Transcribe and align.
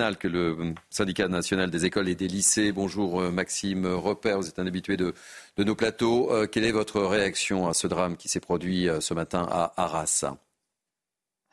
que 0.00 0.28
le 0.28 0.74
syndicat 0.88 1.28
national 1.28 1.70
des 1.70 1.84
écoles 1.84 2.08
et 2.08 2.14
des 2.14 2.26
lycées. 2.26 2.72
Bonjour 2.72 3.20
euh, 3.20 3.30
Maxime 3.30 3.84
Repère, 3.86 4.38
vous 4.38 4.48
êtes 4.48 4.58
un 4.58 4.66
habitué 4.66 4.96
de, 4.96 5.12
de 5.56 5.64
nos 5.64 5.74
plateaux. 5.74 6.32
Euh, 6.32 6.46
quelle 6.46 6.64
est 6.64 6.72
votre 6.72 7.02
réaction 7.02 7.68
à 7.68 7.74
ce 7.74 7.86
drame 7.86 8.16
qui 8.16 8.28
s'est 8.28 8.40
produit 8.40 8.88
euh, 8.88 9.00
ce 9.00 9.12
matin 9.12 9.46
à 9.50 9.74
Arras? 9.76 10.24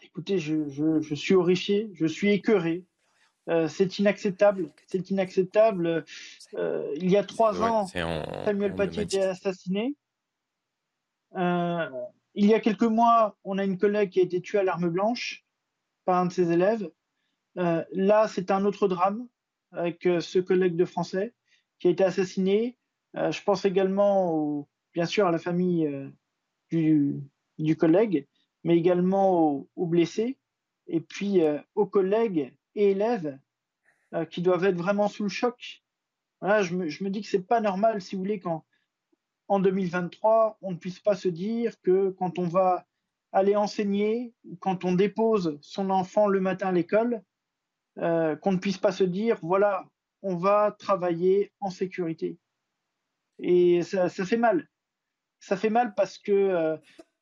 Écoutez, 0.02 0.40
je, 0.40 0.70
je, 0.70 1.02
je, 1.02 1.14
suis 1.14 1.36
horrifié, 1.36 1.92
je 1.94 2.06
suis 2.06 2.32
écœuré. 2.32 2.86
Euh, 3.50 3.68
c'est 3.68 4.00
inacceptable. 4.00 4.70
C'est 4.88 5.10
inacceptable. 5.10 6.06
Euh, 6.54 6.90
il 6.96 7.12
y 7.12 7.18
a 7.18 7.26
trois 7.26 7.62
ans, 7.62 7.88
Samuel 8.46 8.76
Paty 8.76 9.02
était 9.02 9.24
assassiné. 9.24 9.94
Euh, 11.36 11.90
il 12.34 12.46
y 12.46 12.54
a 12.54 12.62
quelques 12.62 12.84
mois, 12.84 13.36
on 13.44 13.58
a 13.58 13.66
une 13.66 13.78
collègue 13.78 14.12
qui 14.12 14.22
a 14.22 14.24
été 14.24 14.40
tuée 14.40 14.60
à 14.60 14.64
l'arme 14.64 14.90
blanche 14.90 15.44
par 16.06 16.22
un 16.22 16.28
de 16.28 16.32
ses 16.32 16.50
élèves. 16.50 16.90
Euh, 17.58 17.84
là, 17.92 18.28
c'est 18.28 18.52
un 18.52 18.66
autre 18.66 18.88
drame 18.88 19.28
avec 19.72 20.06
euh, 20.06 20.20
ce 20.20 20.40
collègue 20.40 20.76
de 20.76 20.86
français 20.86 21.34
qui 21.80 21.88
a 21.88 21.92
été 21.92 22.04
assassiné. 22.04 22.78
Euh, 23.16 23.32
je 23.32 23.42
pense 23.44 23.66
également, 23.66 24.68
bien 24.94 25.06
sûr, 25.06 25.28
à 25.28 25.32
la 25.32 25.40
famille 25.40 25.90
du, 26.70 27.78
collègue, 27.78 28.28
mais 28.64 28.78
également 28.78 29.68
aux, 29.76 29.86
blessés, 29.86 30.38
et 30.88 31.02
puis 31.02 31.42
aux 31.76 31.86
collègues 31.86 32.54
et 32.76 32.92
élèves 32.92 33.40
qui 34.30 34.42
doivent 34.42 34.66
être 34.66 34.78
vraiment 34.78 35.08
sous 35.08 35.24
le 35.24 35.30
choc. 35.30 35.84
Je, 36.42 36.76
me, 36.76 37.10
dis 37.10 37.22
que 37.22 37.28
c'est 37.28 37.48
pas 37.48 37.62
normal, 37.62 38.02
si 38.02 38.16
vous 38.16 38.22
voulez, 38.22 38.40
qu'en 38.40 38.66
en 39.48 39.60
2023, 39.60 40.58
on 40.62 40.72
ne 40.72 40.78
puisse 40.78 41.00
pas 41.00 41.16
se 41.16 41.30
dire 41.30 41.80
que 41.82 42.10
quand 42.12 42.38
on 42.38 42.48
va 42.48 42.86
aller 43.32 43.56
enseigner, 43.56 44.34
quand 44.60 44.86
on 44.86 44.94
dépose 44.94 45.58
son 45.62 45.90
enfant 45.90 46.28
le 46.28 46.40
matin 46.40 46.68
à 46.68 46.72
l'école, 46.72 47.24
euh, 48.00 48.36
qu'on 48.36 48.52
ne 48.52 48.58
puisse 48.58 48.78
pas 48.78 48.92
se 48.92 49.04
dire, 49.04 49.40
voilà, 49.42 49.86
on 50.22 50.36
va 50.36 50.76
travailler 50.78 51.52
en 51.60 51.70
sécurité. 51.70 52.38
Et 53.40 53.82
ça, 53.84 54.10
ça 54.10 54.26
fait 54.26 54.38
mal. 54.38 54.68
Ça 55.40 55.58
fait 55.58 55.70
mal 55.70 55.94
parce 55.96 56.18
que 56.18 56.32
euh, 56.32 56.78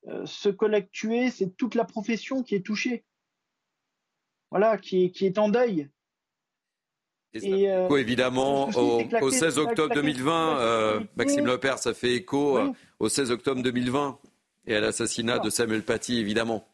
euh 0.08 0.26
ce 0.26 0.50
collègue 0.50 0.90
tué, 0.92 1.30
c'est 1.30 1.56
toute 1.58 1.76
la 1.76 1.86
profession 1.86 2.44
qui 2.44 2.56
est 2.56 2.66
touchée. 2.66 3.06
Voilà, 4.52 4.78
qui 4.78 5.06
est, 5.06 5.12
qui 5.12 5.26
est 5.26 5.38
en 5.38 5.50
deuil. 5.50 5.90
Et, 7.34 7.70
euh, 7.70 7.86
écho, 7.86 7.98
évidemment, 7.98 8.70
au, 8.70 9.02
au, 9.22 9.30
16 9.30 9.58
octobre 9.58 9.94
2020, 9.94 10.59
euh, 10.59 11.00
Maxime 11.18 11.46
Lepère, 11.46 11.80
ça 11.80 11.94
fait 11.94 12.14
écho 12.14 12.59
oui. 12.59 12.72
au 13.00 13.09
16 13.09 13.31
octobre 13.31 13.62
2020 13.62 14.20
et 14.68 14.76
à 14.76 14.80
l'assassinat 14.80 15.40
de 15.40 15.50
Samuel 15.50 15.84
Paty, 15.84 16.18
évidemment. 16.18 16.66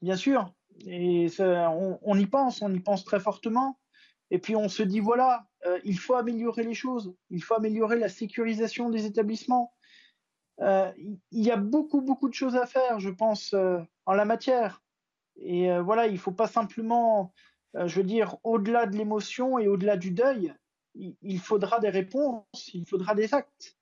Bien 0.00 0.16
sûr, 0.16 0.52
et 0.86 1.28
on, 1.40 2.18
y 2.18 2.26
pense, 2.26 2.62
on 2.62 2.72
y 2.72 2.80
pense 2.80 3.04
très 3.04 3.20
fortement. 3.20 3.78
Et 4.30 4.38
puis 4.38 4.56
on 4.56 4.68
se 4.68 4.82
dit, 4.82 5.00
voilà, 5.00 5.46
euh, 5.66 5.78
il 5.84 5.98
faut 5.98 6.14
améliorer 6.14 6.62
les 6.62 6.74
choses, 6.74 7.14
il 7.30 7.42
faut 7.42 7.54
améliorer 7.54 7.98
la 7.98 8.08
sécurisation 8.08 8.90
des 8.90 9.06
établissements. 9.06 9.74
Euh, 10.60 10.92
il 10.98 11.44
y 11.44 11.50
a 11.50 11.56
beaucoup, 11.56 12.00
beaucoup 12.00 12.28
de 12.28 12.34
choses 12.34 12.56
à 12.56 12.66
faire, 12.66 13.00
je 13.00 13.10
pense, 13.10 13.54
euh, 13.54 13.80
en 14.06 14.14
la 14.14 14.24
matière. 14.24 14.82
Et 15.42 15.70
voilà, 15.78 16.06
il 16.06 16.14
ne 16.14 16.18
faut 16.18 16.32
pas 16.32 16.48
simplement, 16.48 17.32
je 17.72 17.96
veux 17.96 18.04
dire, 18.04 18.36
au-delà 18.44 18.84
de 18.84 18.94
l'émotion 18.94 19.58
et 19.58 19.68
au-delà 19.68 19.96
du 19.96 20.10
deuil, 20.10 20.52
il, 20.94 21.38
faudra 21.38 21.80
des 21.80 21.88
réponses, 21.88 22.44
il 22.74 22.84
faudra 22.86 23.14
des 23.14 23.32
actes. 23.32 23.78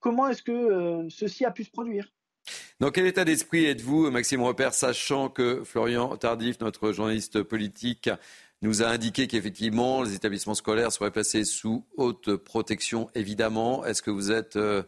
Comment 0.00 0.26
est-ce 0.26 0.42
que 0.42 1.06
ceci 1.08 1.44
a 1.44 1.52
pu 1.52 1.62
se 1.62 1.70
produire? 1.70 2.12
Dans 2.78 2.90
quel 2.90 3.06
état 3.06 3.24
d'esprit 3.24 3.64
êtes-vous, 3.64 4.10
Maxime 4.10 4.42
Repère, 4.42 4.74
sachant 4.74 5.30
que 5.30 5.64
Florian 5.64 6.14
Tardif, 6.16 6.60
notre 6.60 6.92
journaliste 6.92 7.42
politique, 7.42 8.10
nous 8.60 8.82
a 8.82 8.88
indiqué 8.88 9.26
qu'effectivement, 9.26 10.02
les 10.02 10.14
établissements 10.14 10.54
scolaires 10.54 10.92
seraient 10.92 11.10
placés 11.10 11.44
sous 11.44 11.86
haute 11.96 12.36
protection, 12.36 13.08
évidemment? 13.14 13.84
Est-ce 13.84 14.02
que 14.02 14.10
vous 14.10 14.30
êtes 14.30 14.56
euh, 14.56 14.82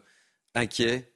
inquiet? 0.53 1.13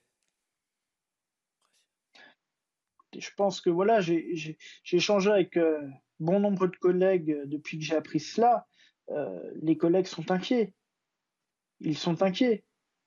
Je 3.16 3.29
pense 3.38 3.62
que 3.62 3.69
voilà, 3.69 4.01
j'ai 4.01 4.57
échangé 4.91 5.29
avec 5.29 5.57
euh, 5.57 5.79
bon 6.19 6.39
nombre 6.39 6.66
de 6.67 6.75
collègues 6.75 7.41
depuis 7.45 7.78
que 7.78 7.83
j'ai 7.83 7.95
appris 7.95 8.19
cela. 8.19 8.66
Euh, 9.09 9.39
les 9.62 9.78
collègues 9.78 10.07
sont 10.07 10.31
inquiets. 10.31 10.73
Ils 11.81 11.97
sont 11.97 12.23
inquiets 12.23 12.63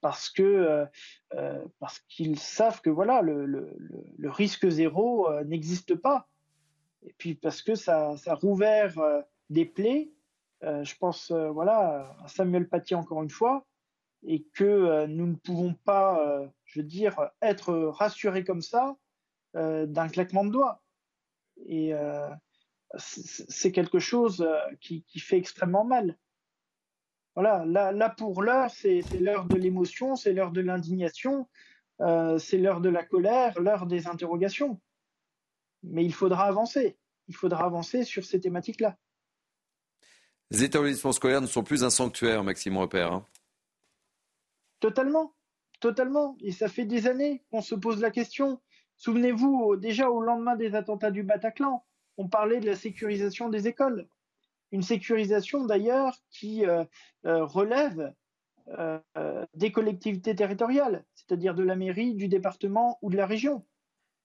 parce 0.06 0.30
que 0.30 0.44
euh, 0.44 0.86
euh, 1.34 1.64
parce 1.80 1.98
qu'ils 2.08 2.38
savent 2.38 2.80
que 2.80 2.90
voilà 2.90 3.22
le, 3.22 3.44
le, 3.44 3.76
le 4.16 4.30
risque 4.30 4.68
zéro 4.68 5.28
euh, 5.28 5.42
n'existe 5.42 5.96
pas. 5.96 6.28
Et 7.02 7.12
puis 7.18 7.34
parce 7.34 7.60
que 7.60 7.74
ça, 7.74 8.16
ça 8.16 8.36
rouvert 8.36 8.94
des 9.50 9.64
plaies 9.64 10.12
je 10.62 10.94
pense 10.96 11.32
voilà 11.32 12.16
à 12.22 12.28
Samuel 12.28 12.68
Paty 12.68 12.94
encore 12.94 13.22
une 13.24 13.30
fois 13.30 13.66
et 14.22 14.44
que 14.54 15.06
nous 15.06 15.26
ne 15.26 15.34
pouvons 15.34 15.74
pas 15.74 16.20
je 16.64 16.80
veux 16.80 16.86
dire 16.86 17.30
être 17.42 17.74
rassurés 17.74 18.44
comme 18.44 18.62
ça 18.62 18.96
d'un 19.54 20.08
claquement 20.08 20.44
de 20.44 20.50
doigts. 20.50 20.82
Et 21.66 21.92
c'est 22.96 23.72
quelque 23.72 23.98
chose 24.00 24.48
qui, 24.80 25.02
qui 25.04 25.20
fait 25.20 25.36
extrêmement 25.36 25.84
mal 25.84 26.16
voilà, 27.36 27.66
là, 27.66 27.92
là 27.92 28.08
pour 28.08 28.42
l'heure, 28.42 28.70
c'est 28.70 29.02
l'heure 29.20 29.44
de 29.44 29.56
l'émotion, 29.56 30.16
c'est 30.16 30.32
l'heure 30.32 30.52
de 30.52 30.62
l'indignation, 30.62 31.46
euh, 32.00 32.38
c'est 32.38 32.56
l'heure 32.56 32.80
de 32.80 32.88
la 32.88 33.04
colère, 33.04 33.60
l'heure 33.60 33.84
des 33.84 34.06
interrogations. 34.06 34.80
Mais 35.82 36.02
il 36.02 36.14
faudra 36.14 36.46
avancer. 36.46 36.96
Il 37.28 37.36
faudra 37.36 37.66
avancer 37.66 38.04
sur 38.04 38.24
ces 38.24 38.40
thématiques-là. 38.40 38.96
Les 40.50 40.64
établissements 40.64 41.12
scolaires 41.12 41.42
ne 41.42 41.46
sont 41.46 41.62
plus 41.62 41.84
un 41.84 41.90
sanctuaire, 41.90 42.42
Maxime 42.42 42.78
Repère. 42.78 43.12
Hein. 43.12 43.26
Totalement, 44.80 45.34
totalement. 45.80 46.38
Et 46.40 46.52
ça 46.52 46.68
fait 46.68 46.86
des 46.86 47.06
années 47.06 47.44
qu'on 47.50 47.60
se 47.60 47.74
pose 47.74 48.00
la 48.00 48.10
question. 48.10 48.62
Souvenez-vous, 48.96 49.76
déjà 49.76 50.08
au 50.08 50.22
lendemain 50.22 50.56
des 50.56 50.74
attentats 50.74 51.10
du 51.10 51.22
Bataclan, 51.22 51.84
on 52.16 52.28
parlait 52.28 52.60
de 52.60 52.66
la 52.66 52.76
sécurisation 52.76 53.50
des 53.50 53.68
écoles 53.68 54.08
une 54.76 54.82
sécurisation 54.82 55.64
d'ailleurs 55.64 56.14
qui 56.30 56.66
euh, 56.66 56.84
euh, 57.24 57.46
relève 57.46 58.12
euh, 58.78 59.00
des 59.54 59.72
collectivités 59.72 60.34
territoriales, 60.34 61.06
c'est-à-dire 61.14 61.54
de 61.54 61.62
la 61.62 61.76
mairie, 61.76 62.14
du 62.14 62.28
département 62.28 62.98
ou 63.00 63.08
de 63.08 63.16
la 63.16 63.24
région. 63.24 63.64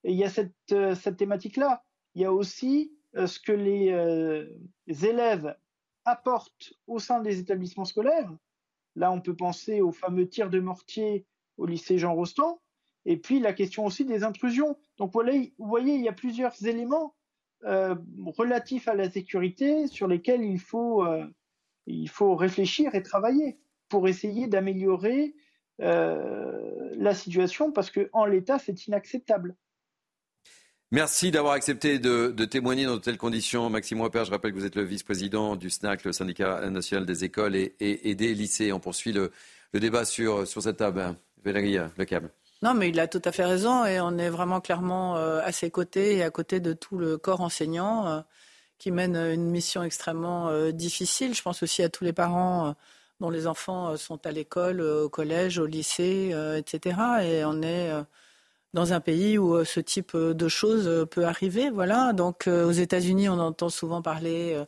Il 0.04 0.14
y 0.14 0.24
a 0.24 0.28
cette, 0.28 0.52
cette 0.68 1.16
thématique-là. 1.16 1.82
Il 2.14 2.20
y 2.20 2.26
a 2.26 2.32
aussi 2.32 2.92
ce 3.14 3.38
que 3.38 3.52
les 3.52 5.06
élèves 5.06 5.56
apportent 6.04 6.74
au 6.86 6.98
sein 6.98 7.20
des 7.20 7.38
établissements 7.38 7.84
scolaires. 7.84 8.30
Là, 8.96 9.10
on 9.12 9.20
peut 9.20 9.36
penser 9.36 9.80
aux 9.80 9.92
fameux 9.92 10.28
tirs 10.28 10.50
de 10.50 10.60
mortier 10.60 11.24
au 11.56 11.64
lycée 11.66 11.98
Jean 11.98 12.14
Rostand, 12.14 12.60
et 13.04 13.16
puis 13.16 13.38
la 13.38 13.52
question 13.52 13.86
aussi 13.86 14.04
des 14.04 14.24
intrusions. 14.24 14.76
Donc 14.98 15.12
vous 15.14 15.52
voyez, 15.68 15.94
il 15.94 16.02
y 16.02 16.08
a 16.08 16.12
plusieurs 16.12 16.66
éléments 16.66 17.14
euh, 17.64 17.94
relatifs 18.26 18.88
à 18.88 18.94
la 18.94 19.10
sécurité 19.10 19.86
sur 19.86 20.08
lesquels 20.08 20.42
il 20.42 20.58
faut, 20.58 21.04
euh, 21.04 21.24
il 21.86 22.08
faut 22.08 22.34
réfléchir 22.34 22.94
et 22.94 23.02
travailler 23.02 23.58
pour 23.88 24.08
essayer 24.08 24.48
d'améliorer 24.48 25.34
euh, 25.80 26.90
la 26.96 27.14
situation 27.14 27.70
parce 27.70 27.90
qu'en 27.90 28.24
l'état, 28.24 28.58
c'est 28.58 28.86
inacceptable. 28.86 29.54
Merci 30.90 31.30
d'avoir 31.30 31.54
accepté 31.54 31.98
de, 31.98 32.44
témoigner 32.44 32.84
dans 32.84 32.96
de 32.96 33.00
telles 33.00 33.16
conditions. 33.16 33.70
Maxime 33.70 34.00
Repère, 34.00 34.24
je 34.24 34.30
rappelle 34.30 34.52
que 34.52 34.58
vous 34.58 34.66
êtes 34.66 34.76
le 34.76 34.82
vice-président 34.82 35.56
du 35.56 35.70
SNAC, 35.70 36.04
le 36.04 36.12
syndicat 36.12 36.68
national 36.68 37.06
des 37.06 37.24
écoles 37.24 37.56
et 37.56 38.14
des 38.14 38.34
lycées. 38.34 38.72
On 38.72 38.80
poursuit 38.80 39.12
le, 39.12 39.30
le, 39.72 39.80
débat 39.80 40.04
sur, 40.04 40.46
sur 40.46 40.62
cette 40.62 40.76
table. 40.76 41.16
Valérie 41.44 41.78
Le 41.96 42.04
Câble. 42.04 42.30
Non, 42.62 42.74
mais 42.74 42.90
il 42.90 43.00
a 43.00 43.08
tout 43.08 43.20
à 43.24 43.32
fait 43.32 43.44
raison 43.44 43.84
et 43.84 44.00
on 44.00 44.18
est 44.18 44.30
vraiment 44.30 44.60
clairement 44.60 45.16
euh, 45.16 45.40
à 45.42 45.50
ses 45.50 45.70
côtés 45.70 46.16
et 46.16 46.22
à 46.22 46.30
côté 46.30 46.60
de 46.60 46.72
tout 46.72 46.96
le 46.96 47.18
corps 47.18 47.40
enseignant 47.40 48.06
euh, 48.06 48.20
qui 48.78 48.92
mène 48.92 49.16
une 49.16 49.50
mission 49.50 49.82
extrêmement 49.82 50.48
euh, 50.48 50.70
difficile. 50.70 51.34
Je 51.34 51.42
pense 51.42 51.64
aussi 51.64 51.82
à 51.82 51.88
tous 51.88 52.04
les 52.04 52.12
parents 52.12 52.76
dont 53.20 53.30
les 53.30 53.46
enfants 53.48 53.96
sont 53.96 54.24
à 54.26 54.30
l'école, 54.32 54.80
au 54.80 55.08
collège, 55.08 55.58
au 55.58 55.66
lycée, 55.66 56.34
etc. 56.56 56.96
Et 57.22 57.44
on 57.44 57.62
est 57.62 57.92
dans 58.74 58.92
un 58.92 59.00
pays 59.00 59.38
où 59.38 59.64
ce 59.64 59.78
type 59.78 60.16
de 60.16 60.48
choses 60.48 61.06
peut 61.08 61.24
arriver. 61.24 61.70
Voilà. 61.70 62.12
Donc 62.12 62.48
aux 62.48 62.72
États-Unis, 62.72 63.28
on 63.28 63.38
entend 63.38 63.68
souvent 63.68 64.02
parler 64.02 64.60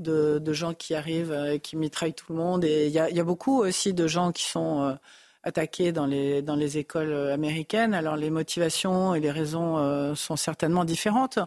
de, 0.00 0.52
gens 0.52 0.74
qui 0.74 0.96
arrivent 0.96 1.32
et 1.52 1.60
qui 1.60 1.76
mitraillent 1.76 2.14
tout 2.14 2.32
le 2.32 2.38
monde. 2.38 2.64
Et 2.64 2.86
il 2.88 2.92
y 2.92 2.98
a, 2.98 3.24
beaucoup 3.24 3.60
aussi 3.60 3.94
de 3.94 4.08
gens 4.08 4.32
qui 4.32 4.42
sont 4.44 4.98
attaqués 5.42 5.92
dans 5.92 6.06
les, 6.06 6.42
dans 6.42 6.56
les 6.56 6.78
écoles 6.78 7.12
américaines. 7.30 7.94
Alors 7.94 8.16
les 8.16 8.30
motivations 8.30 9.14
et 9.14 9.20
les 9.20 9.30
raisons 9.30 10.14
sont 10.14 10.36
certainement 10.36 10.84
différentes. 10.84 11.38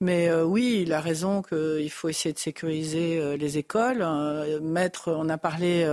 Mais 0.00 0.28
euh, 0.28 0.44
oui, 0.44 0.82
il 0.82 0.92
a 0.92 1.00
raison 1.00 1.42
qu'il 1.42 1.90
faut 1.90 2.08
essayer 2.08 2.32
de 2.32 2.38
sécuriser 2.38 3.18
euh, 3.18 3.36
les 3.36 3.58
écoles. 3.58 4.02
Euh, 4.02 4.60
mettre, 4.60 5.12
on 5.12 5.28
a 5.28 5.38
parlé 5.38 5.88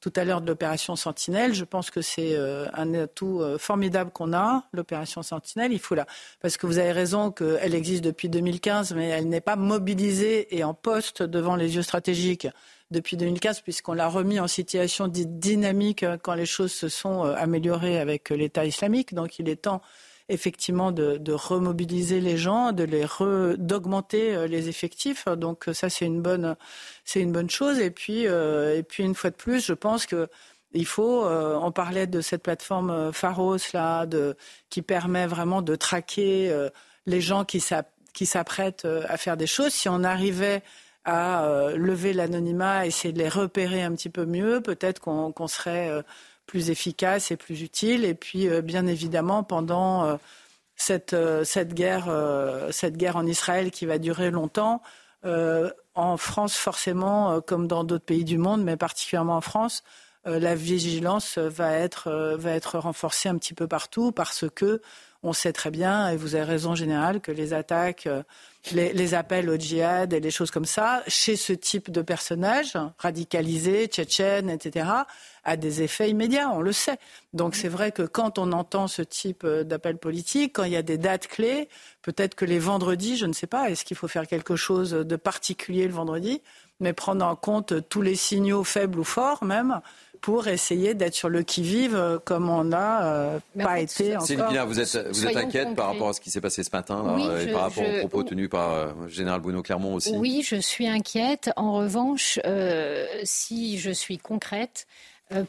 tout 0.00 0.12
à 0.16 0.24
l'heure 0.24 0.40
de 0.40 0.48
l'opération 0.48 0.96
Sentinelle. 0.96 1.54
Je 1.54 1.64
pense 1.64 1.90
que 1.90 2.02
c'est 2.02 2.36
un 2.74 2.92
atout 2.94 3.40
formidable 3.58 4.10
qu'on 4.10 4.32
a, 4.32 4.64
l'opération 4.72 5.22
Sentinelle. 5.22 5.72
Il 5.72 5.78
faut 5.78 5.94
là, 5.94 6.06
parce 6.40 6.56
que 6.56 6.66
vous 6.66 6.78
avez 6.78 6.90
raison 6.90 7.30
qu'elle 7.30 7.74
existe 7.74 8.02
depuis 8.02 8.28
2015, 8.28 8.94
mais 8.94 9.08
elle 9.10 9.28
n'est 9.28 9.40
pas 9.40 9.54
mobilisée 9.54 10.56
et 10.56 10.64
en 10.64 10.74
poste 10.74 11.22
devant 11.22 11.54
les 11.54 11.76
yeux 11.76 11.82
stratégiques 11.82 12.48
depuis 12.92 13.16
2015, 13.16 13.62
puisqu'on 13.62 13.94
l'a 13.94 14.08
remis 14.08 14.38
en 14.38 14.46
situation 14.46 15.08
dynamique 15.08 16.04
quand 16.22 16.34
les 16.34 16.46
choses 16.46 16.72
se 16.72 16.88
sont 16.88 17.22
améliorées 17.22 17.98
avec 17.98 18.30
l'État 18.30 18.64
islamique. 18.64 19.14
Donc 19.14 19.38
il 19.38 19.48
est 19.48 19.62
temps 19.62 19.82
effectivement 20.28 20.92
de, 20.92 21.32
remobiliser 21.32 22.20
les 22.20 22.36
gens, 22.36 22.72
de 22.72 22.84
les 22.84 23.06
d'augmenter 23.58 24.34
euh, 24.34 24.46
les 24.46 24.68
effectifs. 24.68 25.26
Donc 25.28 25.68
ça 25.72 25.88
c'est 25.88 26.06
une 26.06 26.22
bonne 26.22 26.56
c'est 27.04 27.20
une 27.20 27.32
bonne 27.32 27.50
chose. 27.50 27.78
Et 27.78 27.90
puis 27.90 28.26
euh, 28.26 28.76
et 28.76 28.82
puis 28.82 29.04
une 29.04 29.14
fois 29.14 29.30
de 29.30 29.36
plus, 29.36 29.64
je 29.64 29.72
pense 29.72 30.06
que 30.06 30.28
il 30.74 30.86
faut, 30.86 31.26
euh, 31.26 31.58
on 31.60 31.70
parlait 31.70 32.06
de 32.06 32.22
cette 32.22 32.42
plateforme 32.42 33.12
Pharos 33.12 33.58
là, 33.74 34.06
de, 34.06 34.36
qui 34.70 34.80
permet 34.80 35.26
vraiment 35.26 35.60
de 35.60 35.76
traquer 35.76 36.50
les 37.04 37.20
gens 37.20 37.44
qui 37.44 37.60
s'apprêtent 37.60 38.86
à 38.86 39.16
faire 39.18 39.36
des 39.36 39.46
choses. 39.46 39.72
Si 39.72 39.90
on 39.90 40.02
arrivait 40.02 40.62
à 41.04 41.70
lever 41.74 42.12
l'anonymat, 42.12 42.86
essayer 42.86 43.12
de 43.12 43.18
les 43.18 43.28
repérer 43.28 43.82
un 43.82 43.92
petit 43.92 44.08
peu 44.08 44.24
mieux, 44.24 44.60
peut-être 44.60 45.00
qu'on 45.00 45.48
serait 45.48 46.02
plus 46.46 46.70
efficace 46.70 47.30
et 47.30 47.36
plus 47.36 47.62
utile. 47.62 48.04
Et 48.04 48.14
puis, 48.14 48.48
euh, 48.48 48.62
bien 48.62 48.86
évidemment, 48.86 49.42
pendant 49.42 50.04
euh, 50.04 50.16
cette, 50.76 51.14
euh, 51.14 51.44
cette, 51.44 51.74
guerre, 51.74 52.10
cette 52.70 52.96
guerre 52.96 53.16
en 53.16 53.26
Israël 53.26 53.70
qui 53.70 53.86
va 53.86 53.98
durer 53.98 54.30
longtemps, 54.30 54.82
en 55.94 56.16
France, 56.16 56.56
forcément, 56.56 57.40
comme 57.40 57.68
dans 57.68 57.84
d'autres 57.84 58.04
pays 58.04 58.24
du 58.24 58.38
monde, 58.38 58.64
mais 58.64 58.76
particulièrement 58.76 59.36
en 59.36 59.40
France, 59.40 59.84
la 60.24 60.56
vigilance 60.56 61.38
va 61.38 61.74
être, 61.74 62.34
va 62.36 62.50
être 62.50 62.78
renforcée 62.78 63.28
un 63.28 63.38
petit 63.38 63.54
peu 63.54 63.68
partout 63.68 64.10
parce 64.10 64.46
que 64.52 64.82
on 65.22 65.32
sait 65.32 65.52
très 65.52 65.70
bien, 65.70 66.08
et 66.08 66.16
vous 66.16 66.34
avez 66.34 66.42
raison 66.42 66.74
générale, 66.74 67.20
que 67.20 67.30
les 67.30 67.52
attaques, 67.52 68.08
les, 68.70 69.14
appels 69.14 69.50
au 69.50 69.56
djihad 69.56 70.12
et 70.12 70.20
les 70.20 70.30
choses 70.30 70.50
comme 70.50 70.64
ça, 70.64 71.02
chez 71.08 71.36
ce 71.36 71.52
type 71.52 71.90
de 71.90 72.00
personnages 72.00 72.78
radicalisés, 72.98 73.86
tchétchènes, 73.86 74.48
etc., 74.48 74.88
a 75.44 75.56
des 75.56 75.82
effets 75.82 76.08
immédiats, 76.08 76.50
on 76.50 76.60
le 76.60 76.72
sait. 76.72 76.98
Donc 77.32 77.56
c'est 77.56 77.68
vrai 77.68 77.90
que 77.90 78.02
quand 78.02 78.38
on 78.38 78.52
entend 78.52 78.86
ce 78.86 79.02
type 79.02 79.42
euh, 79.42 79.64
d'appel 79.64 79.98
politique, 79.98 80.52
quand 80.54 80.64
il 80.64 80.72
y 80.72 80.76
a 80.76 80.82
des 80.82 80.98
dates 80.98 81.26
clés, 81.26 81.68
peut-être 82.02 82.36
que 82.36 82.44
les 82.44 82.60
vendredis, 82.60 83.16
je 83.16 83.26
ne 83.26 83.32
sais 83.32 83.48
pas, 83.48 83.68
est-ce 83.68 83.84
qu'il 83.84 83.96
faut 83.96 84.06
faire 84.06 84.28
quelque 84.28 84.54
chose 84.54 84.92
de 84.92 85.16
particulier 85.16 85.88
le 85.88 85.94
vendredi, 85.94 86.42
mais 86.78 86.92
prendre 86.92 87.26
en 87.26 87.34
compte 87.34 87.88
tous 87.88 88.02
les 88.02 88.14
signaux 88.14 88.62
faibles 88.62 89.00
ou 89.00 89.04
forts 89.04 89.42
même, 89.42 89.80
pour 90.22 90.46
essayer 90.46 90.94
d'être 90.94 91.14
sur 91.14 91.28
le 91.28 91.42
qui-vive 91.42 91.96
euh, 91.96 92.18
comme 92.24 92.48
on 92.48 92.64
n'a 92.64 93.04
euh, 93.04 93.38
pas 93.60 93.80
été 93.80 94.16
encore. 94.16 94.26
Céline 94.26 94.64
vous 94.66 94.80
êtes, 94.80 95.08
vous 95.08 95.26
êtes 95.26 95.36
inquiète 95.36 95.74
par 95.74 95.88
rapport 95.88 96.10
à 96.10 96.12
ce 96.12 96.20
qui 96.20 96.30
s'est 96.30 96.40
passé 96.40 96.62
ce 96.62 96.70
matin 96.72 97.18
et 97.40 97.52
par 97.52 97.62
rapport 97.62 97.84
aux 97.84 97.98
propos 97.98 98.22
tenus 98.22 98.48
par 98.48 98.72
euh, 98.72 98.92
Général 99.08 99.40
Bruno 99.40 99.62
Clermont 99.62 99.94
aussi 99.94 100.16
Oui, 100.16 100.42
je 100.46 100.56
suis 100.56 100.86
inquiète. 100.86 101.50
En 101.56 101.72
revanche, 101.72 102.38
si 103.24 103.78
je 103.78 103.90
suis 103.90 104.18
concrète, 104.18 104.86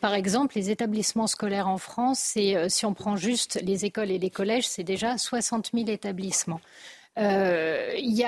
par 0.01 0.15
exemple, 0.15 0.55
les 0.57 0.71
établissements 0.71 1.27
scolaires 1.27 1.67
en 1.67 1.77
France, 1.77 2.35
si 2.67 2.85
on 2.85 2.93
prend 2.93 3.15
juste 3.15 3.59
les 3.61 3.85
écoles 3.85 4.09
et 4.09 4.17
les 4.17 4.29
collèges, 4.31 4.67
c'est 4.67 4.83
déjà 4.83 5.17
60 5.19 5.69
000 5.73 5.87
établissements. 5.89 6.61
il, 7.17 8.25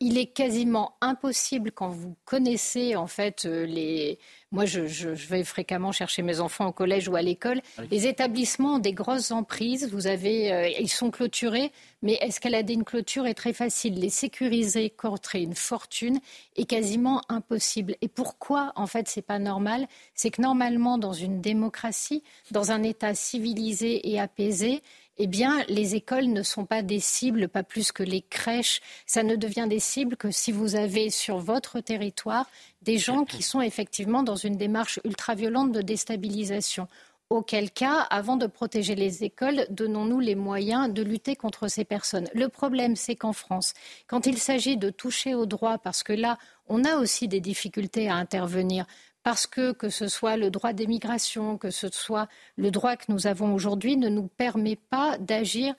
il, 0.00 0.18
est 0.18 0.32
quasiment 0.32 0.94
impossible 1.02 1.70
quand 1.70 1.90
vous 1.90 2.16
connaissez 2.24 2.96
en 2.96 3.06
fait 3.06 3.44
les, 3.44 4.18
moi, 4.52 4.66
je, 4.66 5.08
vais 5.08 5.44
fréquemment 5.44 5.92
chercher 5.92 6.20
mes 6.20 6.40
enfants 6.40 6.66
au 6.66 6.72
collège 6.72 7.08
ou 7.08 7.16
à 7.16 7.22
l'école. 7.22 7.62
Les 7.90 8.06
établissements 8.06 8.74
ont 8.74 8.78
des 8.78 8.92
grosses 8.92 9.30
emprises. 9.30 9.90
Vous 9.90 10.06
avez, 10.06 10.52
euh, 10.52 10.68
ils 10.78 10.90
sont 10.90 11.10
clôturés, 11.10 11.72
mais 12.02 12.18
escalader 12.20 12.74
une 12.74 12.84
clôture 12.84 13.26
est 13.26 13.34
très 13.34 13.54
facile. 13.54 13.98
Les 13.98 14.10
sécuriser, 14.10 14.90
coûterait 14.90 15.42
une 15.42 15.54
fortune 15.54 16.20
est 16.56 16.66
quasiment 16.66 17.22
impossible. 17.30 17.96
Et 18.02 18.08
pourquoi, 18.08 18.72
en 18.76 18.86
fait, 18.86 19.08
c'est 19.08 19.22
pas 19.22 19.38
normal? 19.38 19.86
C'est 20.14 20.30
que 20.30 20.42
normalement, 20.42 20.98
dans 20.98 21.14
une 21.14 21.40
démocratie, 21.40 22.22
dans 22.50 22.72
un 22.72 22.82
État 22.82 23.14
civilisé 23.14 24.10
et 24.10 24.20
apaisé, 24.20 24.82
eh 25.18 25.26
bien, 25.26 25.62
les 25.68 25.94
écoles 25.94 26.26
ne 26.26 26.42
sont 26.42 26.64
pas 26.64 26.82
des 26.82 26.98
cibles, 26.98 27.48
pas 27.48 27.62
plus 27.62 27.92
que 27.92 28.02
les 28.02 28.22
crèches. 28.22 28.80
Ça 29.06 29.22
ne 29.22 29.36
devient 29.36 29.66
des 29.68 29.78
cibles 29.78 30.16
que 30.16 30.30
si 30.30 30.52
vous 30.52 30.74
avez 30.74 31.10
sur 31.10 31.38
votre 31.38 31.80
territoire 31.80 32.48
des 32.82 32.98
gens 32.98 33.24
qui 33.24 33.42
sont 33.42 33.60
effectivement 33.60 34.22
dans 34.22 34.36
une 34.36 34.56
démarche 34.56 35.00
ultra-violente 35.04 35.72
de 35.72 35.82
déstabilisation. 35.82 36.88
Auquel 37.30 37.70
cas, 37.70 38.00
avant 38.10 38.36
de 38.36 38.46
protéger 38.46 38.94
les 38.94 39.24
écoles, 39.24 39.66
donnons-nous 39.70 40.20
les 40.20 40.34
moyens 40.34 40.92
de 40.92 41.02
lutter 41.02 41.34
contre 41.34 41.66
ces 41.66 41.84
personnes. 41.84 42.28
Le 42.34 42.48
problème, 42.48 42.94
c'est 42.94 43.16
qu'en 43.16 43.32
France, 43.32 43.72
quand 44.06 44.26
il 44.26 44.36
s'agit 44.36 44.76
de 44.76 44.90
toucher 44.90 45.34
au 45.34 45.46
droit, 45.46 45.78
parce 45.78 46.02
que 46.02 46.12
là, 46.12 46.36
on 46.68 46.84
a 46.84 46.96
aussi 46.96 47.28
des 47.28 47.40
difficultés 47.40 48.10
à 48.10 48.16
intervenir, 48.16 48.84
parce 49.22 49.46
que 49.46 49.72
que 49.72 49.88
ce 49.88 50.08
soit 50.08 50.36
le 50.36 50.50
droit 50.50 50.74
d'émigration, 50.74 51.56
que 51.56 51.70
ce 51.70 51.88
soit 51.90 52.28
le 52.56 52.70
droit 52.70 52.96
que 52.96 53.10
nous 53.10 53.26
avons 53.26 53.54
aujourd'hui, 53.54 53.96
ne 53.96 54.10
nous 54.10 54.26
permet 54.26 54.76
pas 54.76 55.16
d'agir 55.16 55.74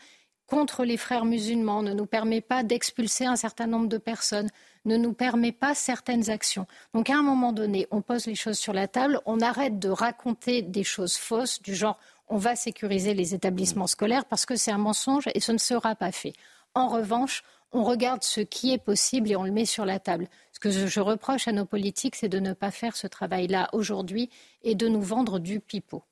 contre 0.48 0.84
les 0.84 0.98
frères 0.98 1.26
musulmans, 1.26 1.82
ne 1.82 1.94
nous 1.94 2.06
permet 2.06 2.42
pas 2.42 2.64
d'expulser 2.64 3.26
un 3.26 3.36
certain 3.36 3.68
nombre 3.68 3.88
de 3.88 3.98
personnes, 3.98 4.50
ne 4.86 4.98
nous 4.98 5.14
permet 5.14 5.52
pas 5.52 5.74
certaines 5.74 6.30
actions. 6.30 6.68
Donc 6.94 7.10
à 7.10 7.18
un 7.18 7.24
moment 7.24 7.54
donné, 7.54 7.88
on 7.92 8.02
pose 8.02 8.26
les 8.26 8.36
choses 8.36 8.60
sur 8.60 8.74
la 8.74 8.88
table, 8.88 9.22
on 9.26 9.40
arrête 9.40 9.80
de 9.80 9.90
raconter 9.90 10.62
des 10.62 10.84
choses 10.84 11.16
fausses 11.16 11.62
du 11.62 11.74
genre 11.74 12.00
on 12.30 12.38
va 12.38 12.56
sécuriser 12.56 13.14
les 13.14 13.36
établissements 13.36 13.88
scolaires 13.88 14.26
parce 14.26 14.46
que 14.46 14.56
c'est 14.56 14.72
un 14.72 14.78
mensonge 14.78 15.30
et 15.36 15.40
ce 15.40 15.52
ne 15.52 15.58
sera 15.58 15.96
pas 15.96 16.12
fait. 16.12 16.34
En 16.74 16.88
revanche, 16.88 17.44
on 17.72 17.84
regarde 17.84 18.24
ce 18.24 18.42
qui 18.42 18.72
est 18.72 18.84
possible 18.84 19.32
et 19.32 19.36
on 19.36 19.44
le 19.44 19.52
met 19.52 19.66
sur 19.66 19.86
la 19.86 20.00
table. 20.00 20.28
Ce 20.52 20.60
que 20.60 20.72
je 20.72 21.00
reproche 21.00 21.48
à 21.48 21.52
nos 21.52 21.66
politiques, 21.66 22.16
c'est 22.16 22.30
de 22.30 22.40
ne 22.40 22.54
pas 22.54 22.72
faire 22.72 22.96
ce 22.96 23.08
travail-là 23.08 23.70
aujourd'hui 23.74 24.30
et 24.64 24.76
de 24.76 24.88
nous 24.88 25.02
vendre 25.02 25.40
du 25.40 25.60
pipeau. 25.60 26.04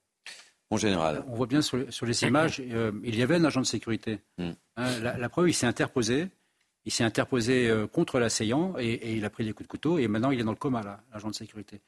Mon 0.72 0.78
général. 0.78 1.24
On 1.28 1.36
voit 1.36 1.48
bien 1.48 1.62
sur, 1.62 1.78
les 1.78 2.24
images, 2.24 2.62
euh, 2.62 2.94
il 3.04 3.16
y 3.16 3.22
avait 3.22 3.36
un 3.36 3.44
agent 3.44 3.60
de 3.60 3.66
sécurité. 3.66 4.20
Hmm. 4.38 4.51
Hein, 4.78 5.00
la, 5.01 5.30
preuve, 5.30 5.50
il 5.50 5.54
s'est 5.54 5.68
interposé. 5.68 6.30
Il 6.86 6.94
s'est 6.94 7.04
interposé 7.04 7.70
euh, 7.70 7.88
contre 7.88 8.20
l'assaillant 8.20 8.74
et, 8.80 9.16
il 9.16 9.25
a 9.25 9.30
pris 9.30 9.44
des 9.44 9.51
coups 9.51 9.68
de 9.68 9.72
couteau 9.72 10.00
et 10.00 10.08
maintenant 10.08 10.32
il 10.32 10.40
est 10.40 10.44
dans 10.44 10.51
le 10.51 10.58
coma, 10.58 10.82
l'agent 11.13 11.30
de 11.30 11.36
sécurité. 11.36 11.82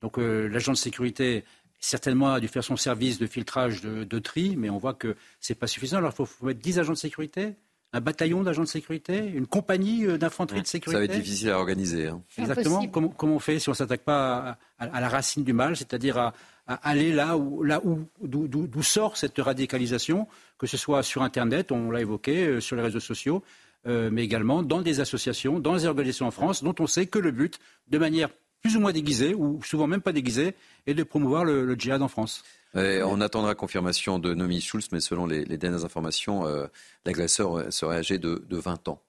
Donc 0.00 0.18
euh, 0.18 0.48
l'agent 0.48 0.72
de 0.72 0.78
sécurité, 0.78 1.44
certainement, 1.78 2.32
a 2.32 2.40
dû 2.40 2.48
faire 2.48 2.64
son 2.64 2.76
service 2.76 3.18
de 3.18 3.26
filtrage 3.26 3.82
de, 3.82 4.18
tri, 4.18 4.56
mais 4.56 4.70
on 4.70 4.78
voit 4.78 4.94
que 4.94 5.14
ce 5.40 5.52
n'est 5.52 5.58
pas 5.58 5.66
suffisant. 5.66 5.98
Alors 5.98 6.10
il 6.12 6.16
faut, 6.16 6.24
faut 6.24 6.46
mettre 6.46 6.60
10 6.60 6.78
agents 6.78 6.94
de 6.94 6.98
sécurité 6.98 7.54
un 7.92 8.00
bataillon 8.00 8.42
d'agents 8.42 8.64
de 8.64 8.68
sécurité, 8.68 9.24
une 9.24 9.46
compagnie 9.46 10.18
d'infanterie 10.18 10.60
de 10.62 10.66
sécurité. 10.66 10.96
Ça 10.96 10.98
va 10.98 11.04
être 11.04 11.22
difficile 11.22 11.50
à 11.50 11.58
organiser. 11.60 12.08
Hein. 12.08 12.22
Exactement. 12.36 12.88
Comment, 12.88 13.08
comment, 13.10 13.36
on 13.36 13.38
fait 13.38 13.60
si 13.60 13.68
on 13.68 13.72
ne 13.72 13.76
s'attaque 13.76 14.02
pas 14.02 14.58
à, 14.80 15.00
la 15.00 15.08
racine 15.08 15.44
du 15.44 15.52
mal, 15.52 15.76
c'est-à-dire 15.76 16.18
à, 16.18 16.34
aller 16.66 17.12
là 17.12 17.36
où, 17.36 17.62
là 17.62 17.80
où 17.84 18.08
d'où 18.22 18.82
sort 18.82 19.16
cette 19.16 19.38
radicalisation, 19.38 20.26
que 20.58 20.66
ce 20.66 20.76
soit 20.76 21.02
sur 21.02 21.22
Internet, 21.22 21.72
on 21.72 21.90
l'a 21.90 22.00
évoqué, 22.00 22.46
euh, 22.46 22.60
sur 22.60 22.76
les 22.76 22.82
réseaux 22.82 23.00
sociaux, 23.00 23.42
euh, 23.86 24.08
mais 24.10 24.24
également 24.24 24.62
dans 24.62 24.80
des 24.80 25.00
associations, 25.00 25.60
dans 25.60 25.74
des 25.74 25.86
organisations 25.86 26.26
en 26.26 26.30
France, 26.30 26.62
dont 26.62 26.74
on 26.78 26.86
sait 26.86 27.06
que 27.06 27.18
le 27.18 27.30
but, 27.30 27.58
de 27.88 27.98
manière 27.98 28.30
plus 28.62 28.76
ou 28.76 28.80
moins 28.80 28.92
déguisée, 28.92 29.34
ou 29.34 29.62
souvent 29.62 29.86
même 29.86 30.00
pas 30.00 30.12
déguisée, 30.12 30.54
est 30.86 30.94
de 30.94 31.02
promouvoir 31.02 31.44
le 31.44 31.74
djihad 31.74 32.00
en 32.00 32.08
France 32.08 32.42
on 32.74 33.20
attendra 33.20 33.54
confirmation 33.54 34.18
de 34.18 34.34
Nomi 34.34 34.60
Schulz, 34.60 34.88
mais 34.92 35.00
selon 35.00 35.26
les, 35.26 35.44
dernières 35.44 35.84
informations, 35.84 36.46
euh, 36.46 36.66
l'agresseur 37.04 37.72
serait 37.72 37.96
âgé 37.96 38.18
de, 38.18 38.42
20 38.50 38.88
ans. 38.88 39.00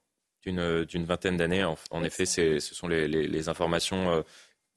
D'une 0.45 1.05
vingtaine 1.05 1.38
d'années, 1.38 1.63
en, 1.63 2.03
effet, 2.03 2.25
ce 2.25 2.59
sont 2.59 2.88
les, 2.88 3.50
informations 3.50 4.12
euh, 4.12 4.21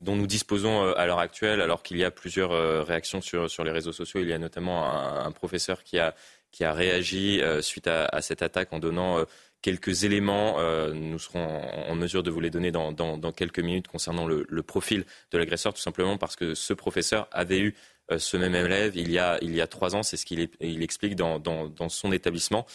dont 0.01 0.17
nous 0.17 0.27
disposons 0.27 0.85
euh, 0.85 0.95
à 0.97 1.07
l'heure 1.07 1.19
actuelle, 1.19 1.61
alors 1.61 1.83
qu'il 1.83 1.97
y 1.99 2.05
a 2.05 2.11
plusieurs 2.11 2.87
réactions 2.87 3.21
sur, 3.21 3.65
les 3.65 3.71
réseaux 3.71 3.93
sociaux. 3.93 4.21
Il 4.21 4.29
y 4.29 4.33
a 4.33 4.39
notamment 4.39 4.89
un, 4.91 5.31
professeur 5.33 5.83
qui 5.83 5.99
a, 5.99 6.15
réagi 6.61 7.41
suite 7.61 7.89
à, 7.89 8.21
cette 8.23 8.43
attaque 8.43 8.73
en 8.73 8.79
donnant 8.79 9.25
quelques 9.63 10.05
éléments. 10.05 10.59
nous 10.93 11.19
serons 11.19 11.63
en, 11.89 11.95
mesure 11.95 12.23
de 12.23 12.31
vous 12.31 12.41
les 12.41 12.51
donner 12.51 12.71
dans, 12.71 13.33
quelques 13.33 13.61
minutes 13.61 13.89
concernant 13.89 14.27
le 14.27 14.63
profil 14.63 15.05
de 15.33 15.39
l'agresseur, 15.39 15.75
tout 15.75 15.81
simplement 15.81 16.17
parce 16.17 16.37
que 16.37 16.55
ce 16.55 16.73
professeur 16.73 17.29
avait 17.33 17.61
eu 17.61 17.75
ce 18.17 18.39
même 18.39 18.55
élève 18.55 18.97
il 18.97 19.11
y 19.11 19.19
a, 19.19 19.39
il 19.43 19.55
y 19.55 19.61
a 19.61 19.67
trois 19.67 19.95
ans. 19.95 20.03
C'est 20.03 20.17
ce 20.17 20.25
qu'il 20.25 20.49
il 20.61 20.83
explique 20.83 21.15
dans, 21.15 21.39
dans, 21.39 21.69
dans, 21.69 21.89
son 21.89 22.13
établissement. 22.13 22.67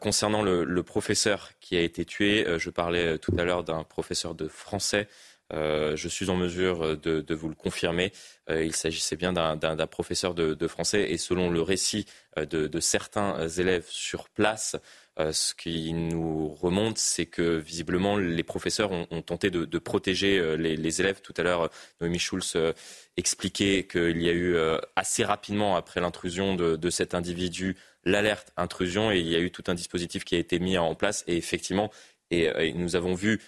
concernant 0.00 0.42
le, 0.42 0.64
le, 0.64 0.82
professeur 0.82 1.52
qui 1.60 1.76
a 1.76 1.80
été 1.80 2.04
tué, 2.04 2.44
je 2.58 2.70
parlais 2.70 3.18
tout 3.18 3.34
à 3.38 3.44
l'heure 3.44 3.64
d'un 3.64 3.84
professeur 3.84 4.34
de 4.34 4.48
français. 4.48 5.08
Je 5.50 6.08
suis 6.08 6.30
en 6.30 6.36
mesure 6.36 6.96
de, 6.96 7.20
de 7.20 7.34
vous 7.34 7.48
le 7.48 7.54
confirmer. 7.54 8.12
il 8.50 8.74
s'agissait 8.74 9.16
bien 9.16 9.32
d'un 9.32 9.86
professeur 9.86 10.34
de, 10.34 10.54
de, 10.54 10.68
français 10.68 11.10
et 11.10 11.18
selon 11.18 11.50
le 11.50 11.62
récit 11.62 12.06
de, 12.36 12.66
de 12.66 12.80
certains 12.80 13.48
élèves 13.48 13.86
sur 13.88 14.28
place, 14.28 14.76
euh, 15.20 15.32
ce 15.32 15.52
qui 15.54 15.92
nous 15.92 16.48
remonte, 16.48 16.98
c'est 16.98 17.26
que 17.26 17.56
visiblement 17.56 18.16
les 18.16 18.44
professeurs 18.44 18.92
ont, 18.92 19.22
tenté 19.22 19.50
de, 19.50 19.78
protéger 19.78 20.38
euh, 20.38 20.54
les, 20.56 21.00
élèves. 21.00 21.20
Tout 21.22 21.34
à 21.36 21.42
l'heure, 21.42 21.70
Noémie 22.00 22.20
Schulz 22.20 22.52
euh, 22.54 22.72
expliquait 23.16 23.84
qu'il 23.90 24.22
y 24.22 24.28
a 24.28 24.32
eu 24.32 24.56
assez 24.94 25.24
rapidement 25.24 25.76
après 25.76 26.00
l'intrusion 26.00 26.54
de, 26.54 26.90
cet 26.90 27.14
individu 27.14 27.76
l'alerte 28.04 28.52
intrusion 28.56 29.10
et 29.10 29.18
il 29.18 29.26
y 29.26 29.34
a 29.34 29.40
eu 29.40 29.50
tout 29.50 29.64
un 29.66 29.74
dispositif 29.74 30.24
qui 30.24 30.36
a 30.36 30.38
été 30.38 30.58
mis 30.60 30.78
en 30.78 30.94
place. 30.94 31.24
Et 31.26 31.36
effectivement, 31.36 31.90
et 32.30 32.72
nous 32.74 32.94
avons 32.94 33.14
vu 33.14 33.40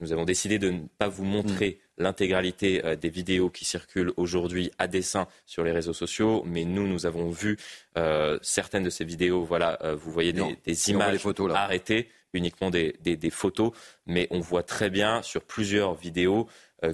nous 0.00 0.12
avons 0.12 0.24
décidé 0.24 0.58
de 0.58 0.70
ne 0.70 0.86
pas 0.98 1.08
vous 1.08 1.24
montrer 1.24 1.80
mm. 1.80 1.87
L'intégralité 1.98 2.84
euh, 2.84 2.96
des 2.96 3.08
vidéos 3.08 3.50
qui 3.50 3.64
circulent 3.64 4.12
aujourd'hui 4.16 4.70
à 4.78 4.86
dessein 4.86 5.26
sur 5.46 5.64
les 5.64 5.72
réseaux 5.72 5.92
sociaux, 5.92 6.42
mais 6.46 6.64
nous, 6.64 6.86
nous 6.86 7.06
avons 7.06 7.30
vu 7.30 7.58
euh, 7.96 8.38
certaines 8.42 8.84
de 8.84 8.90
ces 8.90 9.04
vidéos. 9.04 9.44
Voilà, 9.44 9.78
euh, 9.82 9.94
vous 9.94 10.10
voyez 10.10 10.32
des, 10.32 10.90
images 10.90 11.18
photos, 11.18 11.52
arrêtées, 11.54 12.08
uniquement 12.32 12.70
des, 12.70 12.94
photos, 13.30 13.72
mais 14.06 14.28
on 14.30 14.40
voit 14.40 14.62
très 14.62 14.90
bien 14.90 15.22
sur 15.22 15.42
plusieurs 15.42 15.94
vidéos 15.94 16.48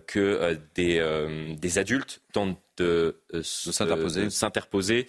que 0.07 0.59
des, 0.75 1.79
adultes 1.79 2.23
tentent 2.33 2.59
de, 2.79 3.21
s'interposer 3.43 5.07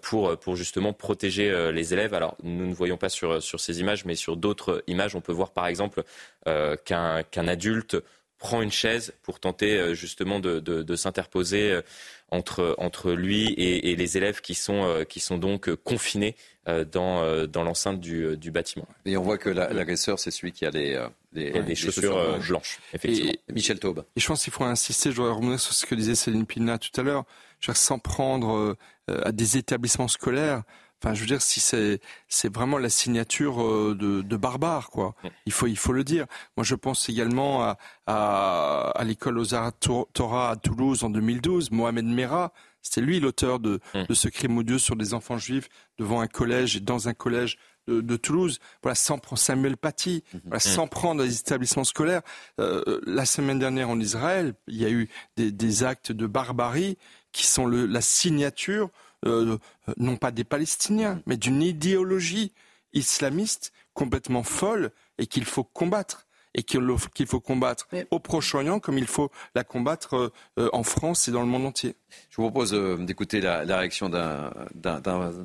pour, 0.00 0.38
pour 0.38 0.56
justement 0.56 0.92
protéger 0.92 1.70
les 1.72 1.92
élèves. 1.92 2.14
Alors, 2.14 2.36
nous 2.42 2.66
ne 2.66 2.74
voyons 2.74 2.96
pas 2.96 3.08
sur, 3.08 3.42
sur 3.42 3.60
ces 3.60 3.80
images, 3.80 4.04
mais 4.04 4.14
sur 4.14 4.36
d'autres 4.36 4.82
images, 4.86 5.14
on 5.16 5.20
peut 5.20 5.32
voir 5.32 5.50
par 5.50 5.66
exemple 5.66 6.04
qu'un 6.44 7.48
adulte 7.48 7.96
prend 8.38 8.62
une 8.62 8.70
chaise 8.70 9.14
pour 9.22 9.40
tenter 9.40 9.78
euh, 9.78 9.94
justement 9.94 10.40
de, 10.40 10.96
s'interposer 10.96 11.70
euh, 11.70 11.82
entre, 12.30 12.74
entre 12.78 13.12
lui 13.12 13.52
et, 13.54 13.96
les 13.96 14.16
élèves 14.16 14.40
qui 14.40 14.54
sont, 14.54 15.04
qui 15.08 15.20
sont 15.20 15.38
donc 15.38 15.72
confinés 15.76 16.34
dans, 16.66 17.46
dans 17.46 17.62
l'enceinte 17.62 18.00
du, 18.00 18.50
bâtiment. 18.50 18.88
Et 19.04 19.16
on 19.16 19.22
voit 19.22 19.38
que 19.38 19.48
l'agresseur, 19.48 20.18
c'est 20.18 20.32
celui 20.32 20.50
qui 20.50 20.66
a 20.66 20.70
les, 20.70 21.00
des 21.32 21.74
chaussures, 21.76 22.40
blanches. 22.48 22.80
effectivement. 22.92 23.32
Michel 23.52 23.78
Taube. 23.78 24.04
Et 24.16 24.20
je 24.20 24.26
pense 24.26 24.42
qu'il 24.42 24.52
faut 24.52 24.64
insister, 24.64 25.12
je 25.12 25.16
voudrais 25.16 25.34
revenir 25.34 25.60
sur 25.60 25.72
ce 25.72 25.86
que 25.86 25.94
disait 25.94 26.16
Céline 26.16 26.46
Pina 26.46 26.78
tout 26.78 27.00
à 27.00 27.04
l'heure, 27.04 27.26
sans 27.60 28.00
prendre 28.00 28.76
à 29.06 29.30
des 29.30 29.56
établissements 29.56 30.08
scolaires. 30.08 30.64
Enfin, 31.02 31.14
je 31.14 31.20
veux 31.20 31.26
dire, 31.26 31.42
si 31.42 31.60
c'est 31.60 32.00
c'est 32.28 32.52
vraiment 32.52 32.78
la 32.78 32.88
signature 32.88 33.62
euh, 33.62 33.94
de, 33.98 34.22
de 34.22 34.36
barbare, 34.36 34.90
quoi. 34.90 35.14
Il 35.44 35.52
faut 35.52 35.66
il 35.66 35.76
faut 35.76 35.92
le 35.92 36.04
dire. 36.04 36.26
Moi, 36.56 36.64
je 36.64 36.74
pense 36.74 37.08
également 37.08 37.62
à 37.62 37.78
à, 38.06 38.92
à 38.94 39.04
l'école 39.04 39.38
aux 39.38 39.54
Arts 39.54 39.72
Torah 40.12 40.50
à 40.50 40.56
Toulouse 40.56 41.04
en 41.04 41.10
2012, 41.10 41.70
Mohamed 41.70 42.06
Merah. 42.06 42.52
C'était 42.82 43.00
lui 43.00 43.18
l'auteur 43.18 43.58
de, 43.58 43.80
de 43.94 44.14
ce 44.14 44.28
crime 44.28 44.56
odieux 44.58 44.78
sur 44.78 44.94
des 44.94 45.12
enfants 45.12 45.38
juifs 45.38 45.68
devant 45.98 46.20
un 46.20 46.28
collège 46.28 46.76
et 46.76 46.80
dans 46.80 47.08
un 47.08 47.14
collège 47.14 47.58
de, 47.88 48.00
de, 48.00 48.16
Toulouse. 48.16 48.60
Voilà, 48.80 48.94
sans 48.94 49.18
prendre 49.18 49.40
Samuel 49.40 49.76
Paty, 49.76 50.22
voilà, 50.44 50.60
sans 50.60 50.86
prendre 50.86 51.22
les 51.24 51.40
établissements 51.40 51.82
scolaires. 51.82 52.22
Euh, 52.60 53.00
la 53.04 53.26
semaine 53.26 53.58
dernière 53.58 53.90
en 53.90 53.98
Israël, 53.98 54.54
il 54.68 54.76
y 54.76 54.84
a 54.84 54.90
eu 54.90 55.08
des, 55.36 55.50
des 55.50 55.82
actes 55.82 56.12
de 56.12 56.26
barbarie 56.26 56.96
qui 57.32 57.44
sont 57.44 57.66
le, 57.66 57.86
la 57.86 58.00
signature 58.00 58.90
euh, 59.26 59.58
non 59.96 60.16
pas 60.16 60.30
des 60.30 60.44
Palestiniens, 60.44 61.20
mais 61.26 61.36
d'une 61.36 61.62
idéologie 61.62 62.52
islamiste 62.92 63.72
complètement 63.94 64.42
folle 64.42 64.90
et 65.18 65.26
qu'il 65.26 65.44
faut 65.44 65.64
combattre 65.64 66.26
et 66.58 66.62
qu'il 66.62 67.26
faut 67.26 67.40
combattre 67.40 67.86
au 68.10 68.18
Proche-Orient 68.18 68.80
comme 68.80 68.96
il 68.96 69.06
faut 69.06 69.30
la 69.54 69.62
combattre 69.62 70.32
euh, 70.58 70.70
en 70.72 70.82
France 70.84 71.28
et 71.28 71.30
dans 71.30 71.42
le 71.42 71.46
monde 71.46 71.66
entier. 71.66 71.96
Je 72.30 72.36
vous 72.36 72.44
propose 72.44 72.72
euh, 72.72 72.96
d'écouter 72.96 73.42
la, 73.42 73.60
réaction 73.76 74.08
d'un 74.08 74.50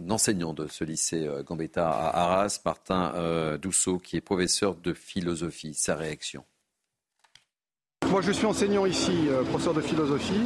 enseignant 0.09 0.53
de 0.53 0.67
ce 0.67 0.85
lycée 0.85 1.29
Gambetta 1.45 1.89
à 1.89 2.21
Arras, 2.21 2.61
Martin 2.63 3.57
Dousseau, 3.61 3.97
qui 3.97 4.15
est 4.15 4.21
professeur 4.21 4.75
de 4.75 4.93
philosophie. 4.93 5.73
Sa 5.73 5.95
réaction. 5.95 6.45
Moi, 8.09 8.21
je 8.21 8.31
suis 8.31 8.45
enseignant 8.45 8.85
ici, 8.85 9.27
professeur 9.49 9.73
de 9.73 9.81
philosophie. 9.81 10.45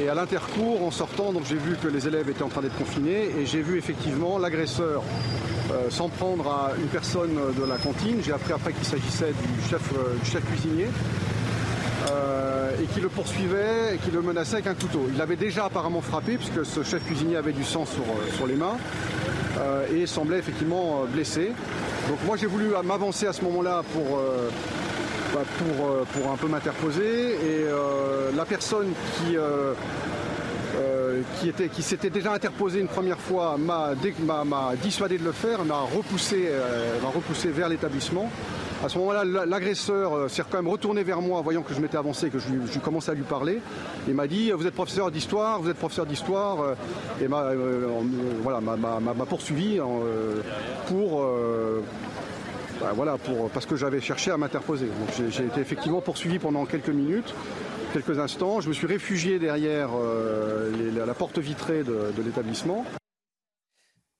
Et 0.00 0.08
à 0.08 0.14
l'intercours, 0.14 0.82
en 0.84 0.90
sortant, 0.90 1.32
donc 1.32 1.44
j'ai 1.46 1.56
vu 1.56 1.76
que 1.76 1.86
les 1.86 2.08
élèves 2.08 2.28
étaient 2.28 2.42
en 2.42 2.48
train 2.48 2.62
d'être 2.62 2.76
confinés 2.76 3.30
et 3.38 3.46
j'ai 3.46 3.62
vu 3.62 3.78
effectivement 3.78 4.38
l'agresseur 4.38 5.02
euh, 5.70 5.88
s'en 5.88 6.08
prendre 6.08 6.48
à 6.48 6.72
une 6.76 6.88
personne 6.88 7.38
de 7.56 7.64
la 7.64 7.76
cantine. 7.76 8.18
J'ai 8.20 8.32
appris 8.32 8.52
après 8.52 8.72
qu'il 8.72 8.84
s'agissait 8.84 9.32
du 9.32 9.68
chef, 9.68 9.92
euh, 9.92 10.14
du 10.22 10.28
chef 10.28 10.44
cuisinier. 10.44 10.88
Euh, 12.10 12.72
et 12.82 12.86
qui 12.86 13.00
le 13.00 13.08
poursuivait 13.08 13.94
et 13.94 13.98
qui 13.98 14.10
le 14.10 14.20
menaçait 14.20 14.54
avec 14.54 14.66
un 14.66 14.74
couteau. 14.74 15.06
Il 15.08 15.16
l'avait 15.16 15.36
déjà 15.36 15.66
apparemment 15.66 16.02
frappé 16.02 16.36
puisque 16.36 16.66
ce 16.66 16.82
chef 16.82 17.02
cuisinier 17.06 17.36
avait 17.36 17.52
du 17.52 17.64
sang 17.64 17.86
sur, 17.86 18.04
sur 18.36 18.46
les 18.46 18.56
mains 18.56 18.76
et 19.94 20.04
semblait 20.04 20.38
effectivement 20.38 21.04
blessé. 21.10 21.52
Donc 22.08 22.18
moi 22.26 22.36
j'ai 22.36 22.46
voulu 22.46 22.66
m'avancer 22.84 23.26
à 23.26 23.32
ce 23.32 23.42
moment-là 23.44 23.82
pour 23.94 24.20
pour, 25.42 25.86
euh, 25.86 26.04
pour 26.12 26.30
un 26.30 26.36
peu 26.36 26.46
m'interposer. 26.46 27.32
Et 27.32 27.64
euh, 27.64 28.30
la 28.36 28.44
personne 28.44 28.92
qui, 29.16 29.36
euh, 29.36 29.74
qui, 31.40 31.48
était, 31.48 31.68
qui 31.68 31.82
s'était 31.82 32.10
déjà 32.10 32.32
interposée 32.32 32.80
une 32.80 32.88
première 32.88 33.18
fois 33.18 33.56
m'a 33.58 33.94
dissuadé 34.82 35.18
de 35.18 35.24
le 35.24 35.32
faire, 35.32 35.64
m'a 35.64 35.80
repoussé, 35.80 36.48
repoussé 37.14 37.48
vers 37.48 37.68
l'établissement. 37.68 38.30
À 38.84 38.88
ce 38.90 38.98
moment-là, 38.98 39.24
l'agresseur 39.46 40.28
s'est 40.28 40.42
quand 40.50 40.58
même 40.58 40.68
retourné 40.68 41.04
vers 41.04 41.22
moi, 41.22 41.40
voyant 41.40 41.62
que 41.62 41.72
je 41.72 41.80
m'étais 41.80 41.96
avancé, 41.96 42.28
que 42.28 42.38
je, 42.38 42.48
je, 42.70 42.78
commençais 42.80 43.12
à 43.12 43.14
lui 43.14 43.22
parler. 43.22 43.62
Il 44.06 44.14
m'a 44.14 44.26
dit 44.26 44.50
Vous 44.50 44.66
êtes 44.66 44.74
professeur 44.74 45.10
d'histoire, 45.10 45.58
vous 45.58 45.70
êtes 45.70 45.78
professeur 45.78 46.04
d'histoire. 46.04 46.58
Et 47.22 47.28
m'a 47.28 47.44
poursuivi 49.26 49.80
pour, 50.88 51.24
bah, 52.80 52.92
voilà, 52.94 53.18
pour, 53.18 53.50
parce 53.50 53.66
que 53.66 53.76
j'avais 53.76 54.00
cherché 54.00 54.30
à 54.30 54.36
m'interposer. 54.36 54.88
j'ai 55.30 55.44
été 55.44 55.60
effectivement 55.60 56.00
poursuivi 56.00 56.38
pendant 56.38 56.64
quelques 56.66 56.88
minutes, 56.88 57.34
quelques 57.92 58.18
instants. 58.18 58.60
Je 58.60 58.68
me 58.68 58.74
suis 58.74 58.86
réfugié 58.86 59.38
derrière 59.38 59.90
euh, 59.94 61.06
la 61.06 61.14
porte 61.14 61.38
vitrée 61.38 61.82
de, 61.84 62.12
l'établissement. 62.24 62.84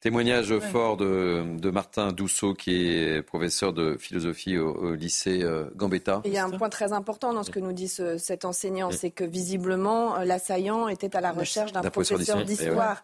Témoignage 0.01 0.59
fort 0.59 0.99
de, 0.99 1.71
Martin 1.71 2.13
Dousseau, 2.13 2.53
qui 2.53 2.89
est 2.89 3.23
professeur 3.23 3.73
de 3.73 3.97
philosophie 3.99 4.59
au, 4.59 4.95
lycée 4.95 5.43
euh, 5.43 5.65
Gambetta. 5.75 6.21
Il 6.25 6.33
y 6.33 6.39
a 6.39 6.45
un 6.45 6.51
point 6.51 6.69
très 6.69 6.93
important 6.93 7.33
dans 7.33 7.43
ce 7.43 7.51
que 7.51 7.61
nous 7.61 7.73
dit 7.73 7.89
cet 7.89 8.45
enseignant, 8.45 8.91
c'est 8.91 9.11
que 9.11 9.25
visiblement 9.25 10.19
l'assaillant 10.19 10.89
était 10.89 11.17
à 11.17 11.21
la 11.21 11.33
recherche 11.33 11.73
d'un 11.73 11.83
professeur 11.83 12.45
d'histoire. 12.45 13.03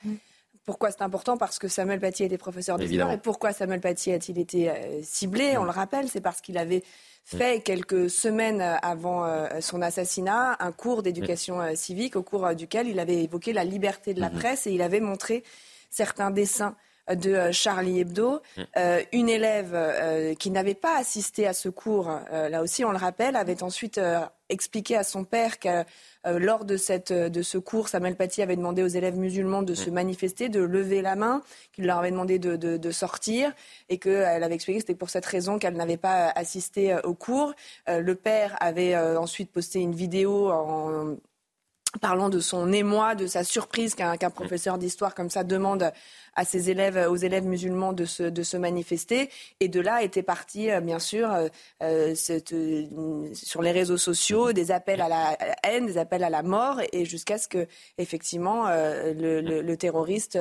Pourquoi 0.64 0.90
c'est 0.90 1.02
important 1.02 1.36
Parce 1.36 1.58
que 1.58 1.68
Samuel 1.68 2.00
Paty 2.00 2.24
était 2.24 2.38
professeur 2.38 2.78
d'histoire. 2.78 3.12
Et 3.12 3.18
pourquoi 3.18 3.52
Samuel 3.52 3.80
Paty 3.80 4.12
a-t-il 4.12 4.38
été 4.38 4.70
euh, 4.70 5.00
ciblé 5.02 5.56
On 5.56 5.64
le 5.64 5.70
rappelle, 5.70 6.08
c'est 6.08 6.20
parce 6.20 6.40
qu'il 6.40 6.58
avait 6.58 6.82
fait 7.24 7.60
quelques 7.60 8.10
semaines 8.10 8.60
avant 8.82 9.24
euh, 9.24 9.48
son 9.60 9.82
assassinat 9.82 10.56
un 10.60 10.72
cours 10.72 11.02
d'éducation 11.02 11.60
euh, 11.60 11.74
civique 11.74 12.16
au 12.16 12.22
cours 12.22 12.54
duquel 12.54 12.88
il 12.88 12.98
avait 12.98 13.22
évoqué 13.22 13.52
la 13.52 13.64
liberté 13.64 14.14
de 14.14 14.20
la 14.20 14.30
mhm. 14.30 14.38
presse 14.38 14.66
et 14.66 14.72
il 14.72 14.82
avait 14.82 15.00
montré 15.00 15.44
certains 15.90 16.30
dessins 16.30 16.76
de 17.10 17.50
Charlie 17.50 18.00
Hebdo. 18.00 18.40
une 19.12 19.28
élève 19.28 20.36
qui 20.38 20.50
n'avait 20.52 20.74
pas 20.74 20.96
assisté 20.96 21.44
à 21.44 21.52
ce 21.52 21.68
cours, 21.68 22.08
là 22.30 22.62
aussi 22.62 22.84
on 22.84 22.92
le 22.92 22.98
rappelle, 22.98 23.34
avait 23.34 23.64
ensuite 23.64 24.00
expliqué 24.50 24.96
à 24.96 25.04
son 25.04 25.24
père 25.24 25.58
que 25.58 25.68
euh, 25.68 25.84
lors 26.24 26.64
de, 26.64 26.76
cette, 26.76 27.12
de 27.12 27.42
ce 27.42 27.58
cours, 27.58 27.88
Samuel 27.88 28.16
Paty 28.16 28.42
avait 28.42 28.56
demandé 28.56 28.82
aux 28.82 28.88
élèves 28.88 29.16
musulmans 29.16 29.62
de 29.62 29.74
se 29.74 29.90
mm. 29.90 29.94
manifester, 29.94 30.48
de 30.48 30.60
lever 30.60 31.02
la 31.02 31.16
main, 31.16 31.42
qu'il 31.72 31.86
leur 31.86 31.98
avait 31.98 32.10
demandé 32.10 32.38
de, 32.38 32.56
de, 32.56 32.90
sortir 32.90 33.52
et 33.88 33.98
qu'elle 33.98 34.42
avait 34.42 34.54
expliqué 34.54 34.78
que 34.78 34.82
c'était 34.82 34.98
pour 34.98 35.10
cette 35.10 35.26
raison 35.26 35.58
qu'elle 35.58 35.76
n'avait 35.76 35.96
pas 35.96 36.28
assisté 36.28 36.92
euh, 36.92 37.00
au 37.04 37.14
cours. 37.14 37.54
Euh, 37.88 38.00
le 38.00 38.14
père 38.14 38.56
avait 38.60 38.96
ensuite 38.96 39.50
posté 39.50 39.80
une 39.80 39.94
vidéo 39.94 40.50
en 40.50 41.16
parlant 41.98 42.28
de 42.28 42.40
son 42.40 42.72
émoi, 42.72 43.14
de 43.14 43.26
sa 43.26 43.44
surprise 43.44 43.94
qu'un 43.94 44.14
mm. 44.14 44.30
professeur 44.30 44.78
d'histoire 44.78 45.14
comme 45.14 45.30
ça 45.30 45.44
demande 45.44 45.92
à 46.34 46.44
ses 46.44 46.70
élèves, 46.70 47.08
aux 47.10 47.16
élèves 47.16 47.44
musulmans 47.44 47.92
de 47.92 48.04
se, 48.04 48.22
de 48.22 48.42
se 48.42 48.56
manifester. 48.56 49.30
Et 49.60 49.68
de 49.68 49.80
là 49.80 50.02
était 50.02 50.22
parti, 50.22 50.70
euh, 50.70 50.80
bien 50.80 50.98
sûr, 50.98 51.30
euh, 51.32 51.48
euh, 51.82 52.14
sur 53.34 53.62
les 53.62 53.72
réseaux 53.72 53.96
sociaux, 53.96 54.52
des 54.52 54.70
appels 54.70 55.00
à 55.00 55.08
la 55.08 55.36
haine, 55.64 55.86
des 55.86 55.98
appels 55.98 56.24
à 56.24 56.30
la 56.30 56.42
mort, 56.42 56.80
et 56.92 57.04
jusqu'à 57.04 57.38
ce 57.38 57.48
que, 57.48 57.66
effectivement, 57.98 58.66
le, 58.68 59.74
terroriste 59.74 60.38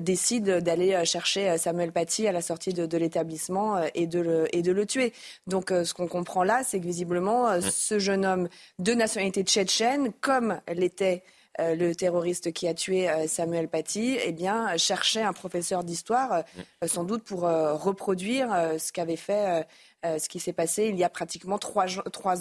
décide 0.00 0.58
d'aller 0.58 1.04
chercher 1.04 1.56
Samuel 1.58 1.92
Paty 1.92 2.26
à 2.26 2.32
la 2.32 2.42
sortie 2.42 2.72
de, 2.72 2.96
l'établissement 2.96 3.80
et, 3.94 4.06
de 4.06 4.20
le, 4.20 4.56
et 4.56 4.62
de 4.62 4.72
le 4.72 4.86
tuer. 4.86 5.12
Donc, 5.46 5.70
ce 5.70 5.94
qu'on 5.94 6.08
comprend 6.08 6.42
là, 6.42 6.62
c'est 6.64 6.80
que 6.80 6.84
visiblement, 6.84 7.60
ce 7.60 7.98
jeune 7.98 8.24
homme 8.24 8.48
de 8.78 8.92
nationalité 8.92 9.42
tchétchène, 9.42 10.12
comme 10.20 10.60
l'était 10.82 11.22
le 11.58 11.92
terroriste 11.92 12.52
qui 12.52 12.66
a 12.66 12.72
tué 12.72 13.08
Samuel 13.28 13.68
Paty, 13.68 14.16
eh 14.24 14.32
bien, 14.32 14.74
cherchait 14.78 15.20
un 15.20 15.34
professeur 15.34 15.84
d'histoire, 15.84 16.44
mm. 16.82 16.86
sans 16.86 17.04
doute 17.04 17.24
pour 17.24 17.42
reproduire 17.42 18.48
ce 18.78 18.90
qu'avait 18.90 19.16
fait 19.16 19.66
euh, 20.04 20.18
ce 20.18 20.28
qui 20.28 20.40
s'est 20.40 20.52
passé 20.52 20.88
il 20.88 20.98
y 20.98 21.04
a 21.04 21.08
pratiquement 21.08 21.58
trois, 21.58 21.86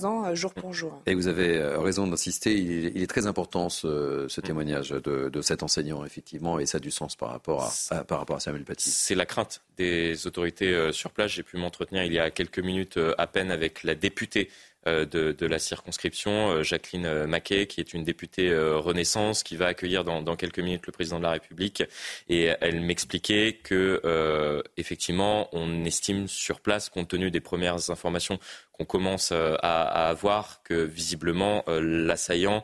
ans, 0.04 0.26
euh, 0.26 0.34
jour 0.34 0.52
pour 0.52 0.74
jour. 0.74 1.00
Et 1.06 1.14
vous 1.14 1.28
avez 1.28 1.58
euh, 1.58 1.78
raison 1.78 2.08
d'insister, 2.08 2.58
il, 2.58 3.00
est 3.00 3.06
très 3.06 3.28
important 3.28 3.70
ce, 3.70 4.26
mm. 4.26 4.42
témoignage 4.42 4.90
de, 4.90 5.42
cet 5.44 5.62
enseignant, 5.62 6.04
effectivement, 6.04 6.58
et 6.58 6.66
ça 6.66 6.78
a 6.78 6.82
du 6.82 6.90
sens 6.90 7.16
par 7.16 7.30
rapport 7.30 7.72
à, 7.92 8.04
par 8.04 8.18
rapport 8.18 8.38
à 8.38 8.40
Samuel 8.40 8.64
Paty. 8.64 8.90
C'est 8.90 9.14
la 9.14 9.28
crainte 9.28 9.62
des 9.78 10.26
autorités 10.26 10.92
sur 10.92 11.12
place. 11.12 11.30
J'ai 11.30 11.44
pu 11.44 11.58
m'entretenir 11.58 12.04
il 12.04 12.14
y 12.14 12.20
a 12.20 12.32
quelques 12.32 12.58
minutes 12.58 13.00
à 13.20 13.28
peine 13.28 13.52
avec 13.52 13.84
la 13.84 13.94
députée 13.94 14.50
euh, 14.88 15.06
de, 15.06 15.46
la 15.46 15.60
circonscription, 15.60 16.50
euh, 16.50 16.64
Jacqueline 16.64 17.06
euh, 17.06 17.28
Maquet, 17.28 17.68
qui 17.68 17.82
est 17.82 17.94
une 17.94 18.04
députée 18.04 18.52
Renaissance, 18.52 19.44
qui 19.44 19.56
va 19.56 19.68
accueillir 19.68 20.04
dans, 20.04 20.36
quelques 20.36 20.60
minutes 20.60 20.88
le 20.88 20.92
président 20.92 21.20
de 21.20 21.24
la 21.24 21.32
République. 21.32 21.84
Et 22.30 22.50
elle 22.62 22.82
m'expliquait 22.82 23.60
que, 23.64 24.64
effectivement, 24.78 25.50
on 25.52 25.86
estime 25.86 26.28
sur 26.28 26.60
place, 26.60 26.90
compte 26.90 27.10
tenu 27.10 27.32
des 27.32 27.42
premières 27.42 27.90
informations 27.90 28.40
qu'on 28.86 28.86
commence 28.86 29.32
à, 29.32 30.10
avoir, 30.10 30.64
que 30.64 30.74
visiblement 30.74 31.64
l'assaillant 31.68 32.64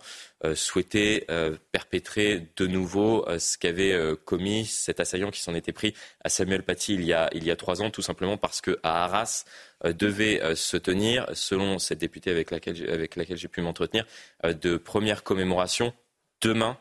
souhaitait 0.53 1.27
perpétrer 1.71 2.47
de 2.55 2.67
nouveau 2.67 3.25
ce 3.37 3.57
qu'avait 3.57 3.97
commis 4.25 4.65
cet 4.65 4.99
assaillant 4.99 5.31
qui 5.31 5.41
s'en 5.41 5.55
était 5.55 5.71
pris 5.71 5.93
à 6.23 6.29
Samuel 6.29 6.63
Paty 6.63 6.93
il 6.93 7.03
y 7.03 7.13
a, 7.13 7.29
il 7.33 7.43
y 7.43 7.51
a 7.51 7.55
trois 7.55 7.81
ans, 7.81 7.89
tout 7.89 8.01
simplement 8.01 8.37
parce 8.37 8.61
qu'à 8.61 8.73
Arras, 8.83 9.45
euh, 9.85 9.93
devait 9.93 10.41
euh, 10.41 10.55
se 10.55 10.77
tenir, 10.77 11.27
selon 11.33 11.77
cette 11.77 11.99
députée 11.99 12.31
avec 12.31 12.49
laquelle, 12.49 12.89
avec 12.89 13.15
laquelle 13.15 13.37
j'ai 13.37 13.47
pu 13.47 13.61
m'entretenir, 13.61 14.05
euh, 14.45 14.53
de 14.53 14.77
première 14.77 15.23
commémoration 15.23 15.93
demain, 16.41 16.77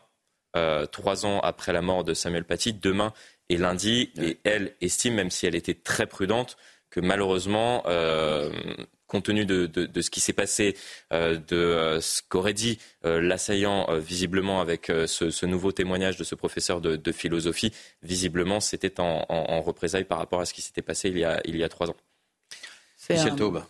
trois 0.91 1.27
ans 1.27 1.39
après 1.41 1.71
la 1.71 1.83
mort 1.83 2.03
de 2.03 2.15
Samuel 2.15 2.43
Paty, 2.43 2.73
demain 2.73 3.13
et 3.49 3.57
lundi. 3.57 4.11
Et 4.19 4.39
elle 4.43 4.73
estime, 4.81 5.13
même 5.13 5.29
si 5.29 5.45
elle 5.45 5.53
était 5.53 5.75
très 5.75 6.07
prudente, 6.07 6.57
que 6.89 6.99
malheureusement, 6.99 7.83
compte 9.07 9.25
tenu 9.25 9.45
de, 9.45 9.69
ce 10.01 10.09
qui 10.09 10.19
s'est 10.19 10.33
passé, 10.33 10.75
de 11.11 11.97
ce 12.01 12.21
qu'aurait 12.27 12.53
dit 12.53 12.77
l'assaillant 13.03 13.87
visiblement 13.99 14.61
avec 14.61 14.87
ce, 14.87 15.45
nouveau 15.45 15.71
témoignage 15.71 16.17
de 16.17 16.23
ce 16.23 16.35
professeur 16.35 16.81
de, 16.81 17.11
philosophie, 17.11 17.71
visiblement 18.03 18.59
c'était 18.59 18.99
en, 18.99 19.61
représailles 19.61 20.03
par 20.03 20.17
rapport 20.17 20.41
à 20.41 20.45
ce 20.45 20.53
qui 20.53 20.61
s'était 20.61 20.81
passé 20.81 21.09
il 21.09 21.17
y 21.17 21.23
a, 21.23 21.41
il 21.45 21.57
y 21.57 21.63
a 21.63 21.69
trois 21.69 21.89
ans. 21.89 21.95
Michel 23.09 23.35
Taube. 23.35 23.63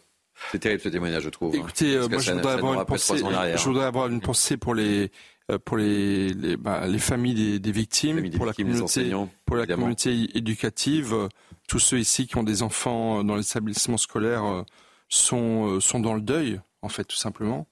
C'est 0.52 0.60
terrible 0.60 0.82
ce 0.82 0.90
témoignage, 0.90 1.24
je 1.24 1.30
trouve. 1.30 1.56
Écoutez, 1.56 1.96
euh, 1.96 2.08
moi 2.08 2.20
je 2.20 2.32
voudrais, 2.32 2.54
avoir 2.54 2.74
une 2.74 2.86
pensée, 2.86 3.18
je 3.18 3.64
voudrais 3.64 3.86
avoir 3.86 4.08
une 4.08 4.22
pensée 4.22 4.58
pour 4.58 4.76
les 4.76 5.12
euh, 5.52 5.58
pour 5.64 5.78
les 5.78 6.30
les, 6.30 6.58
bah, 6.58 6.88
les 6.88 7.00
familles 7.00 7.60
des, 7.60 7.72
victimes, 7.72 8.30
pour, 8.32 8.46
la 8.46 8.54
communauté, 8.54 9.12
pour 9.46 9.56
la 9.56 9.66
communauté 9.66 10.38
éducative. 10.38 11.28
Tous 11.68 11.80
ceux 11.80 12.00
ici 12.00 12.28
qui 12.28 12.38
ont 12.38 12.44
des 12.44 12.64
enfants 12.64 13.24
dans 13.24 13.36
l'établissement 13.36 13.98
scolaire 13.98 14.46
euh, 14.46 14.64
sont 15.10 15.80
sont 15.80 16.00
dans 16.00 16.14
le 16.14 16.22
deuil, 16.22 16.60
en 16.82 16.90
fait, 16.90 17.06
tout 17.06 17.18
simplement. 17.18 17.68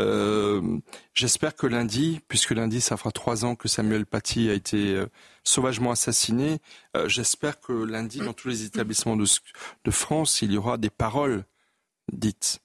Euh, 0.00 0.78
J'espère 1.14 1.54
que 1.54 1.66
lundi, 1.66 2.20
puisque 2.28 2.52
lundi, 2.52 2.80
ça 2.80 2.96
fera 2.96 3.12
trois 3.12 3.44
ans 3.44 3.54
que 3.54 3.68
Samuel 3.68 4.06
Paty 4.06 4.48
a 4.48 4.54
été 4.54 4.94
euh, 4.94 5.06
sauvagement 5.44 5.90
assassiné, 5.90 6.58
euh, 6.96 7.08
j'espère 7.08 7.60
que 7.60 7.72
lundi, 7.72 8.18
dans 8.18 8.32
tous 8.32 8.48
les 8.48 8.64
établissements 8.64 9.16
de, 9.16 9.26
de, 9.84 9.90
France, 9.90 10.42
il 10.42 10.52
y 10.52 10.56
aura 10.56 10.78
des 10.78 10.90
paroles 10.90 11.44
dites, 12.10 12.60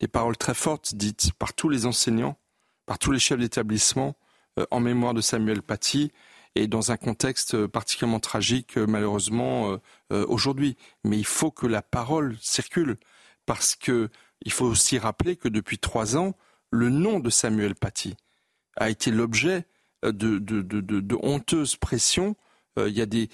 des 0.00 0.08
paroles 0.08 0.36
très 0.36 0.54
fortes 0.54 0.94
dites 0.94 1.32
par 1.32 1.52
tous 1.52 1.68
les 1.68 1.86
enseignants, 1.86 2.38
par 2.86 2.98
tous 2.98 3.10
les 3.10 3.18
chefs 3.18 3.40
d'établissement, 3.40 4.16
euh, 4.58 4.66
en 4.70 4.80
mémoire 4.80 5.14
de 5.14 5.20
Samuel 5.20 5.62
Paty, 5.62 6.12
et 6.54 6.66
dans 6.66 6.92
un 6.92 6.96
contexte 6.96 7.66
particulièrement 7.66 8.20
tragique, 8.20 8.78
malheureusement, 8.78 9.78
aujourd'hui. 10.10 10.76
Mais 11.04 11.16
il 11.16 11.26
faut 11.26 11.52
que 11.52 11.68
la 11.68 11.82
parole 11.82 12.36
circule, 12.40 12.96
parce 13.48 13.76
que 13.76 14.10
il 14.42 14.52
faut 14.52 14.66
aussi 14.66 14.98
rappeler 14.98 15.34
que 15.34 15.48
depuis 15.48 15.78
trois 15.78 16.16
ans, 16.16 16.34
le 16.70 16.90
nom 16.90 17.18
de 17.18 17.30
Samuel 17.30 17.74
Paty 17.74 18.14
a 18.76 18.90
été 18.90 19.10
l'objet 19.10 19.64
euh, 20.04 20.12
de, 20.12 21.18
honteuses 21.22 21.76
pressions. 21.76 22.36
Euh, 22.78 22.90
il 22.90 22.96
y 22.96 23.00
a 23.00 23.06
des 23.06 23.30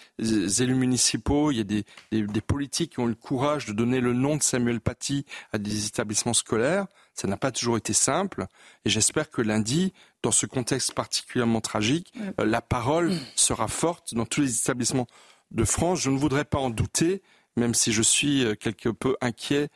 élus 0.62 0.76
municipaux, 0.76 1.50
il 1.50 1.56
y 1.56 1.60
a 1.60 1.64
des, 1.64 2.40
politiques 2.40 2.92
qui 2.92 3.00
ont 3.00 3.06
eu 3.06 3.10
le 3.10 3.14
courage 3.16 3.66
de 3.66 3.72
donner 3.72 4.00
le 4.00 4.12
nom 4.12 4.36
de 4.36 4.42
Samuel 4.42 4.80
Paty 4.80 5.26
à 5.52 5.58
des 5.58 5.86
établissements 5.86 6.32
scolaires. 6.32 6.86
Ça 7.12 7.26
n'a 7.26 7.36
pas 7.36 7.50
toujours 7.50 7.76
été 7.76 7.92
simple. 7.92 8.46
Et 8.84 8.90
j'espère 8.90 9.30
que 9.30 9.42
lundi, 9.42 9.92
dans 10.22 10.30
ce 10.30 10.46
contexte 10.46 10.94
particulièrement 10.94 11.60
tragique, 11.60 12.14
euh, 12.38 12.46
la 12.46 12.62
parole 12.62 13.12
sera 13.34 13.66
forte 13.66 14.14
dans 14.14 14.26
tous 14.26 14.42
les 14.42 14.58
établissements 14.58 15.08
de 15.50 15.64
France. 15.64 16.00
Je 16.00 16.10
ne 16.10 16.18
voudrais 16.18 16.44
pas 16.44 16.58
en 16.58 16.70
douter, 16.70 17.20
même 17.56 17.74
si 17.74 17.92
je 17.92 18.02
suis 18.02 18.46
quelque 18.60 18.90
peu 18.90 19.16
inquiet 19.20 19.70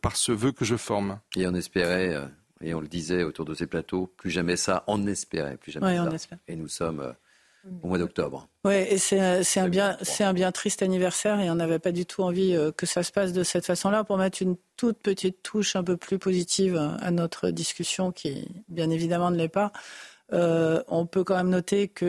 par 0.00 0.16
ce 0.16 0.32
vœu 0.32 0.52
que 0.52 0.64
je 0.64 0.76
forme. 0.76 1.20
Et 1.36 1.46
on 1.46 1.54
espérait 1.54 2.14
et 2.60 2.74
on 2.74 2.80
le 2.80 2.88
disait 2.88 3.22
autour 3.22 3.44
de 3.44 3.54
ces 3.54 3.66
plateaux, 3.66 4.12
plus 4.16 4.30
jamais 4.30 4.56
ça, 4.56 4.84
on 4.86 5.06
espérait, 5.06 5.56
plus 5.56 5.72
jamais 5.72 5.96
ça. 6.18 6.28
Et 6.48 6.56
nous 6.56 6.68
sommes 6.68 7.00
euh, 7.00 7.12
au 7.82 7.88
mois 7.88 7.98
d'octobre. 7.98 8.48
Oui, 8.64 8.74
et 8.74 8.98
c'est 8.98 9.20
un, 9.20 9.68
bien, 9.68 9.96
un 10.20 10.32
bien 10.32 10.50
triste 10.50 10.82
anniversaire 10.82 11.38
et 11.40 11.50
on 11.50 11.54
n'avait 11.54 11.78
pas 11.78 11.92
du 11.92 12.04
tout 12.04 12.22
envie 12.22 12.54
euh, 12.54 12.72
que 12.72 12.86
ça 12.86 13.02
se 13.02 13.12
passe 13.12 13.32
de 13.32 13.44
cette 13.44 13.64
façon-là 13.64 14.02
pour 14.02 14.18
mettre 14.18 14.42
une 14.42 14.56
toute 14.76 14.98
petite 14.98 15.42
touche 15.42 15.76
un 15.76 15.84
peu 15.84 15.96
plus 15.96 16.18
positive 16.18 16.76
à 17.00 17.10
notre 17.10 17.50
discussion 17.50 18.10
qui, 18.10 18.48
bien 18.68 18.90
évidemment, 18.90 19.30
ne 19.30 19.36
l'est 19.36 19.48
pas. 19.48 19.72
Euh, 20.32 20.82
on 20.88 21.06
peut 21.06 21.24
quand 21.24 21.36
même 21.36 21.48
noter 21.48 21.88
qu'il 21.88 22.06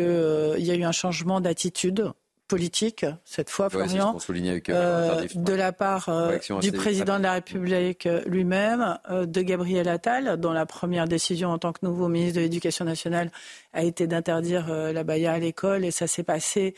y 0.57 0.71
a 0.71 0.75
eu 0.75 0.83
un 0.83 0.91
changement 0.91 1.41
d'attitude 1.41 2.11
politique, 2.49 3.05
cette 3.23 3.49
fois, 3.49 3.69
Florian, 3.69 4.17
euh, 4.29 4.69
euh, 4.69 5.27
de 5.35 5.53
la 5.53 5.71
part 5.71 6.09
euh, 6.09 6.37
du 6.61 6.71
président 6.73 7.17
de 7.19 7.23
la 7.23 7.33
République 7.33 8.09
lui-même, 8.25 8.97
de 9.09 9.41
Gabriel 9.41 9.87
Attal, 9.87 10.37
dont 10.37 10.51
la 10.51 10.65
première 10.65 11.07
décision 11.07 11.51
en 11.51 11.59
tant 11.59 11.71
que 11.71 11.79
nouveau 11.83 12.09
ministre 12.09 12.37
de 12.37 12.41
l'Éducation 12.41 12.83
nationale 12.83 13.31
a 13.73 13.83
été 13.83 14.07
d'interdire 14.07 14.67
la 14.67 15.03
baya 15.03 15.33
à 15.33 15.39
l'école, 15.39 15.85
et 15.85 15.91
ça 15.91 16.07
s'est 16.07 16.23
passé 16.23 16.75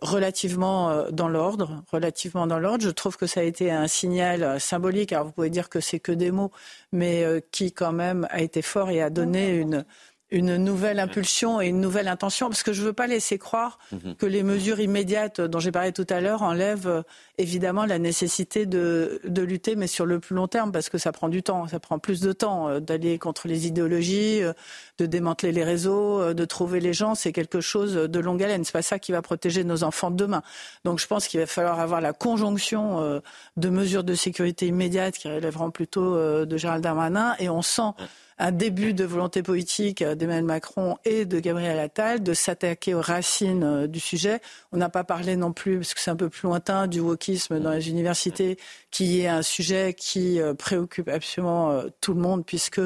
relativement 0.00 1.04
dans 1.10 1.28
l'ordre, 1.28 1.82
relativement 1.90 2.46
dans 2.46 2.58
l'ordre. 2.58 2.84
Je 2.84 2.90
trouve 2.90 3.16
que 3.16 3.26
ça 3.26 3.40
a 3.40 3.42
été 3.42 3.70
un 3.70 3.88
signal 3.88 4.60
symbolique. 4.60 5.12
Alors 5.12 5.26
vous 5.26 5.32
pouvez 5.32 5.50
dire 5.50 5.68
que 5.68 5.80
c'est 5.80 6.00
que 6.00 6.12
des 6.12 6.30
mots, 6.30 6.52
mais 6.92 7.24
qui 7.50 7.72
quand 7.72 7.92
même 7.92 8.28
a 8.30 8.40
été 8.40 8.62
fort 8.62 8.90
et 8.90 9.02
a 9.02 9.10
donné 9.10 9.56
une 9.56 9.84
une 10.30 10.56
nouvelle 10.56 11.00
impulsion 11.00 11.60
et 11.60 11.68
une 11.68 11.80
nouvelle 11.80 12.08
intention, 12.08 12.48
parce 12.48 12.62
que 12.62 12.72
je 12.72 12.82
ne 12.82 12.86
veux 12.86 12.92
pas 12.92 13.06
laisser 13.06 13.38
croire 13.38 13.78
mhm. 13.92 14.14
que 14.16 14.26
les 14.26 14.42
mesures 14.42 14.78
immédiates 14.78 15.40
dont 15.40 15.58
j'ai 15.58 15.72
parlé 15.72 15.92
tout 15.92 16.06
à 16.08 16.20
l'heure 16.20 16.42
enlèvent 16.42 16.86
euh, 16.86 17.02
évidemment 17.38 17.84
la 17.84 17.98
nécessité 17.98 18.64
de, 18.66 19.20
de, 19.24 19.42
lutter, 19.42 19.74
mais 19.74 19.88
sur 19.88 20.06
le 20.06 20.20
plus 20.20 20.36
long 20.36 20.46
terme, 20.46 20.70
parce 20.70 20.88
que 20.88 20.98
ça 20.98 21.10
prend 21.10 21.28
du 21.28 21.42
temps, 21.42 21.66
ça 21.66 21.80
prend 21.80 21.98
plus 21.98 22.20
de 22.20 22.32
temps 22.32 22.68
euh, 22.68 22.80
d'aller 22.80 23.18
contre 23.18 23.48
les 23.48 23.66
idéologies, 23.66 24.42
euh, 24.42 24.52
de 24.98 25.06
démanteler 25.06 25.50
les 25.50 25.64
réseaux, 25.64 26.34
de 26.34 26.44
trouver 26.44 26.78
les 26.78 26.92
gens, 26.92 27.14
c'est 27.14 27.32
quelque 27.32 27.60
chose 27.60 27.94
de 27.94 28.20
longue 28.20 28.42
haleine. 28.42 28.64
C'est 28.64 28.72
pas 28.72 28.82
ça 28.82 28.98
qui 28.98 29.12
va 29.12 29.22
protéger 29.22 29.64
nos 29.64 29.82
enfants 29.82 30.10
demain. 30.10 30.42
Donc 30.84 31.00
je 31.00 31.06
pense 31.06 31.26
qu'il 31.26 31.40
va 31.40 31.46
falloir 31.46 31.80
avoir 31.80 32.00
la 32.00 32.12
conjonction 32.12 33.22
de 33.56 33.68
mesures 33.70 34.04
de 34.04 34.14
sécurité 34.14 34.66
immédiates 34.66 35.16
qui 35.16 35.28
relèveront 35.28 35.70
plutôt 35.70 36.44
de 36.44 36.56
Gérald 36.58 36.82
Darmanin, 36.82 37.34
et 37.38 37.48
on 37.48 37.62
sent 37.62 37.94
un 38.40 38.52
début 38.52 38.94
de 38.94 39.04
volonté 39.04 39.42
politique 39.42 40.02
d'Emmanuel 40.02 40.44
Macron 40.44 40.96
et 41.04 41.26
de 41.26 41.38
Gabriel 41.40 41.78
Attal 41.78 42.22
de 42.22 42.32
s'attaquer 42.32 42.94
aux 42.94 43.02
racines 43.02 43.62
euh, 43.62 43.86
du 43.86 44.00
sujet. 44.00 44.40
On 44.72 44.78
n'a 44.78 44.88
pas 44.88 45.04
parlé 45.04 45.36
non 45.36 45.52
plus, 45.52 45.76
parce 45.76 45.92
que 45.92 46.00
c'est 46.00 46.10
un 46.10 46.16
peu 46.16 46.30
plus 46.30 46.46
lointain, 46.46 46.86
du 46.86 47.00
wokisme 47.00 47.60
dans 47.60 47.72
les 47.72 47.90
universités, 47.90 48.56
qui 48.90 49.20
est 49.20 49.28
un 49.28 49.42
sujet 49.42 49.92
qui 49.92 50.40
euh, 50.40 50.54
préoccupe 50.54 51.08
absolument 51.08 51.70
euh, 51.70 51.88
tout 52.00 52.14
le 52.14 52.20
monde, 52.22 52.46
puisque 52.46 52.80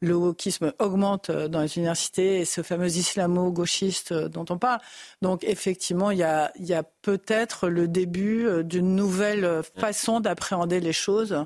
le 0.00 0.14
wokisme 0.14 0.72
augmente 0.78 1.30
dans 1.30 1.62
les 1.62 1.76
universités 1.76 2.40
et 2.40 2.44
ce 2.44 2.62
fameux 2.62 2.86
islamo-gauchiste 2.86 4.12
dont 4.12 4.44
on 4.50 4.58
parle. 4.58 4.78
Donc 5.22 5.42
effectivement, 5.42 6.12
il 6.12 6.18
y 6.18 6.22
a, 6.22 6.52
il 6.56 6.66
y 6.66 6.74
a 6.74 6.84
peut-être 6.84 7.68
le 7.68 7.88
début 7.88 8.46
d'une 8.62 8.94
nouvelle 8.94 9.62
façon 9.76 10.20
d'appréhender 10.20 10.78
les 10.78 10.92
choses 10.92 11.44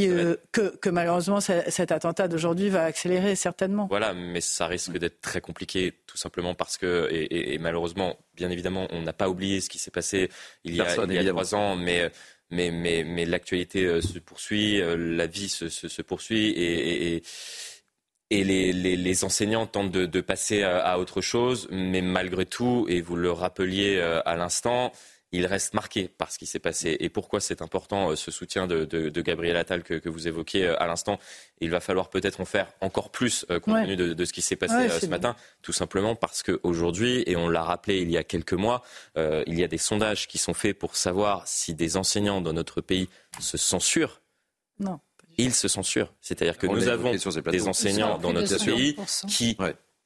euh, 0.00 0.36
que, 0.52 0.88
malheureusement 0.88 1.40
cet 1.40 1.92
attentat 1.92 2.28
d'aujourd'hui 2.28 2.68
va 2.68 2.84
accélérer 2.84 3.34
certainement. 3.34 3.86
Voilà, 3.88 4.14
mais 4.14 4.40
ça 4.40 4.66
risque 4.66 4.96
d'être 4.98 5.20
très 5.20 5.40
compliqué 5.40 5.94
tout 6.06 6.16
simplement 6.16 6.54
parce 6.54 6.76
que, 6.76 7.08
et, 7.10 7.58
malheureusement, 7.58 8.18
bien 8.34 8.50
évidemment, 8.50 8.86
on 8.90 9.02
n'a 9.02 9.12
pas 9.12 9.28
oublié 9.28 9.60
ce 9.60 9.68
qui 9.68 9.78
s'est 9.78 9.90
passé 9.90 10.30
il 10.64 10.74
y, 10.74 10.80
a, 10.80 10.86
trois 10.86 11.54
ans, 11.54 11.76
mais 11.76 12.10
mais, 12.52 12.72
mais, 12.72 13.04
mais 13.04 13.26
l'actualité 13.26 13.84
euh, 13.84 14.00
se 14.00 14.18
poursuit, 14.18 14.80
euh, 14.80 14.96
la 14.96 15.26
vie 15.28 15.48
se, 15.48 15.68
se, 15.68 16.02
poursuit 16.02 16.48
et, 16.48 17.14
et, 17.14 17.22
et 18.30 18.42
les, 18.42 18.72
les, 18.72 18.96
les, 18.96 19.24
enseignants 19.24 19.66
tentent 19.66 19.92
de, 19.92 20.04
de 20.04 20.20
passer 20.20 20.64
à, 20.64 20.78
à, 20.80 20.98
autre 20.98 21.20
chose, 21.20 21.68
mais 21.70 22.02
malgré 22.02 22.46
tout, 22.46 22.86
et 22.88 23.02
vous 23.02 23.14
le 23.14 23.30
rappeliez 23.30 24.00
à 24.00 24.34
l'instant, 24.34 24.92
il 25.32 25.46
reste 25.46 25.74
marqué 25.74 26.08
par 26.08 26.32
ce 26.32 26.38
qui 26.38 26.46
s'est 26.46 26.58
passé. 26.58 26.96
Et 27.00 27.08
pourquoi 27.08 27.40
c'est 27.40 27.62
important, 27.62 28.10
euh, 28.10 28.16
ce 28.16 28.30
soutien 28.30 28.66
de, 28.66 28.84
Gabriel 29.20 29.56
Attal 29.56 29.82
que, 29.82 30.08
vous 30.08 30.26
évoquiez 30.26 30.66
euh, 30.66 30.82
à 30.82 30.86
l'instant 30.86 31.18
Il 31.60 31.70
va 31.70 31.80
falloir 31.80 32.10
peut-être 32.10 32.40
en 32.40 32.44
faire 32.44 32.72
encore 32.80 33.10
plus 33.10 33.46
euh, 33.50 33.60
compte 33.60 33.82
tenu 33.82 33.96
de, 33.96 34.24
ce 34.24 34.32
qui 34.32 34.42
s'est 34.42 34.56
passé 34.56 34.88
ce 34.88 35.06
matin, 35.06 35.36
tout 35.62 35.72
simplement 35.72 36.16
parce 36.16 36.42
qu'aujourd'hui, 36.42 37.22
et 37.26 37.36
on 37.36 37.48
l'a 37.48 37.62
rappelé 37.62 38.00
il 38.00 38.10
y 38.10 38.16
a 38.16 38.24
quelques 38.24 38.54
mois, 38.54 38.82
il 39.16 39.58
y 39.58 39.64
a 39.64 39.68
des 39.68 39.78
sondages 39.78 40.26
qui 40.28 40.38
sont 40.38 40.54
faits 40.54 40.78
pour 40.78 40.96
savoir 40.96 41.46
si 41.46 41.74
des 41.74 41.96
enseignants 41.96 42.40
dans 42.40 42.52
notre 42.52 42.80
pays 42.80 43.08
se 43.38 43.56
censurent. 43.56 44.20
Non. 44.78 45.00
Ils 45.38 45.54
se 45.54 45.68
censurent. 45.68 46.12
C'est-à-dire 46.20 46.58
que 46.58 46.66
nous 46.66 46.88
avons 46.88 47.12
des 47.12 47.68
enseignants 47.68 48.18
dans 48.18 48.32
notre 48.32 48.64
pays 48.64 48.96
qui 49.28 49.56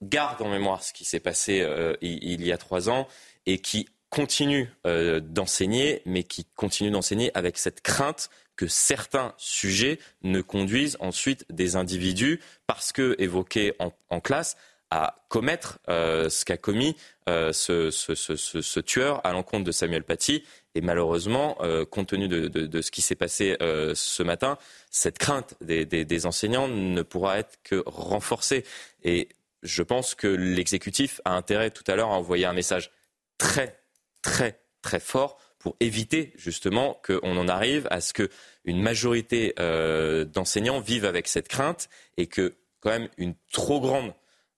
gardent 0.02 0.42
en 0.42 0.50
mémoire 0.50 0.82
ce 0.82 0.92
qui 0.92 1.04
s'est 1.04 1.20
passé 1.20 1.66
il 2.02 2.44
y 2.44 2.52
a 2.52 2.58
trois 2.58 2.88
ans 2.88 3.08
et 3.46 3.58
qui 3.58 3.88
continue 4.14 4.70
euh, 4.86 5.18
d'enseigner, 5.18 6.00
mais 6.06 6.22
qui 6.22 6.46
continue 6.54 6.92
d'enseigner 6.92 7.32
avec 7.34 7.58
cette 7.58 7.80
crainte 7.80 8.30
que 8.54 8.68
certains 8.68 9.34
sujets 9.38 9.98
ne 10.22 10.40
conduisent 10.40 10.96
ensuite 11.00 11.44
des 11.50 11.74
individus, 11.74 12.40
parce 12.68 12.92
que 12.92 13.16
évoqués 13.18 13.74
en, 13.80 14.20
classe, 14.20 14.56
à 14.90 15.16
commettre 15.28 15.80
euh, 15.88 16.28
ce 16.28 16.44
qu'a 16.44 16.56
commis 16.56 16.94
euh, 17.28 17.52
ce, 17.52 18.80
tueur 18.80 19.20
à 19.26 19.32
l'encontre 19.32 19.64
de 19.64 19.72
Samuel 19.72 20.04
Paty. 20.04 20.44
Et 20.76 20.80
malheureusement, 20.80 21.58
compte 21.90 22.08
tenu 22.08 22.28
de, 22.28 22.80
ce 22.80 22.90
qui 22.90 23.02
s'est 23.02 23.14
passé 23.14 23.56
ce 23.60 24.22
matin, 24.24 24.58
cette 24.90 25.18
crainte 25.18 25.54
des, 25.60 25.84
des, 25.86 26.26
enseignants 26.26 26.66
ne 26.66 27.02
pourra 27.02 27.38
être 27.38 27.58
que 27.62 27.82
renforcée. 27.86 28.64
Et 29.04 29.28
je 29.62 29.82
pense 29.84 30.16
que 30.16 30.26
l'exécutif 30.26 31.20
a 31.24 31.36
intérêt 31.36 31.70
tout 31.70 31.84
à 31.86 31.94
l'heure 31.94 32.10
à 32.10 32.16
envoyer 32.16 32.44
un 32.44 32.52
message 32.52 32.90
très 33.38 33.83
très 34.24 34.58
très 34.82 35.00
fort 35.00 35.38
pour 35.58 35.76
éviter 35.80 36.32
justement 36.36 37.00
qu'on 37.06 37.36
en 37.36 37.48
arrive 37.48 37.86
à 37.90 38.00
ce 38.00 38.12
qu'une 38.12 38.82
majorité 38.82 39.54
euh, 39.58 40.24
d'enseignants 40.24 40.80
vivent 40.80 41.04
avec 41.04 41.28
cette 41.28 41.48
crainte 41.48 41.88
et 42.16 42.26
que 42.26 42.56
quand 42.80 42.90
même 42.90 43.08
une 43.16 43.34
trop 43.52 43.80
grande 43.80 44.12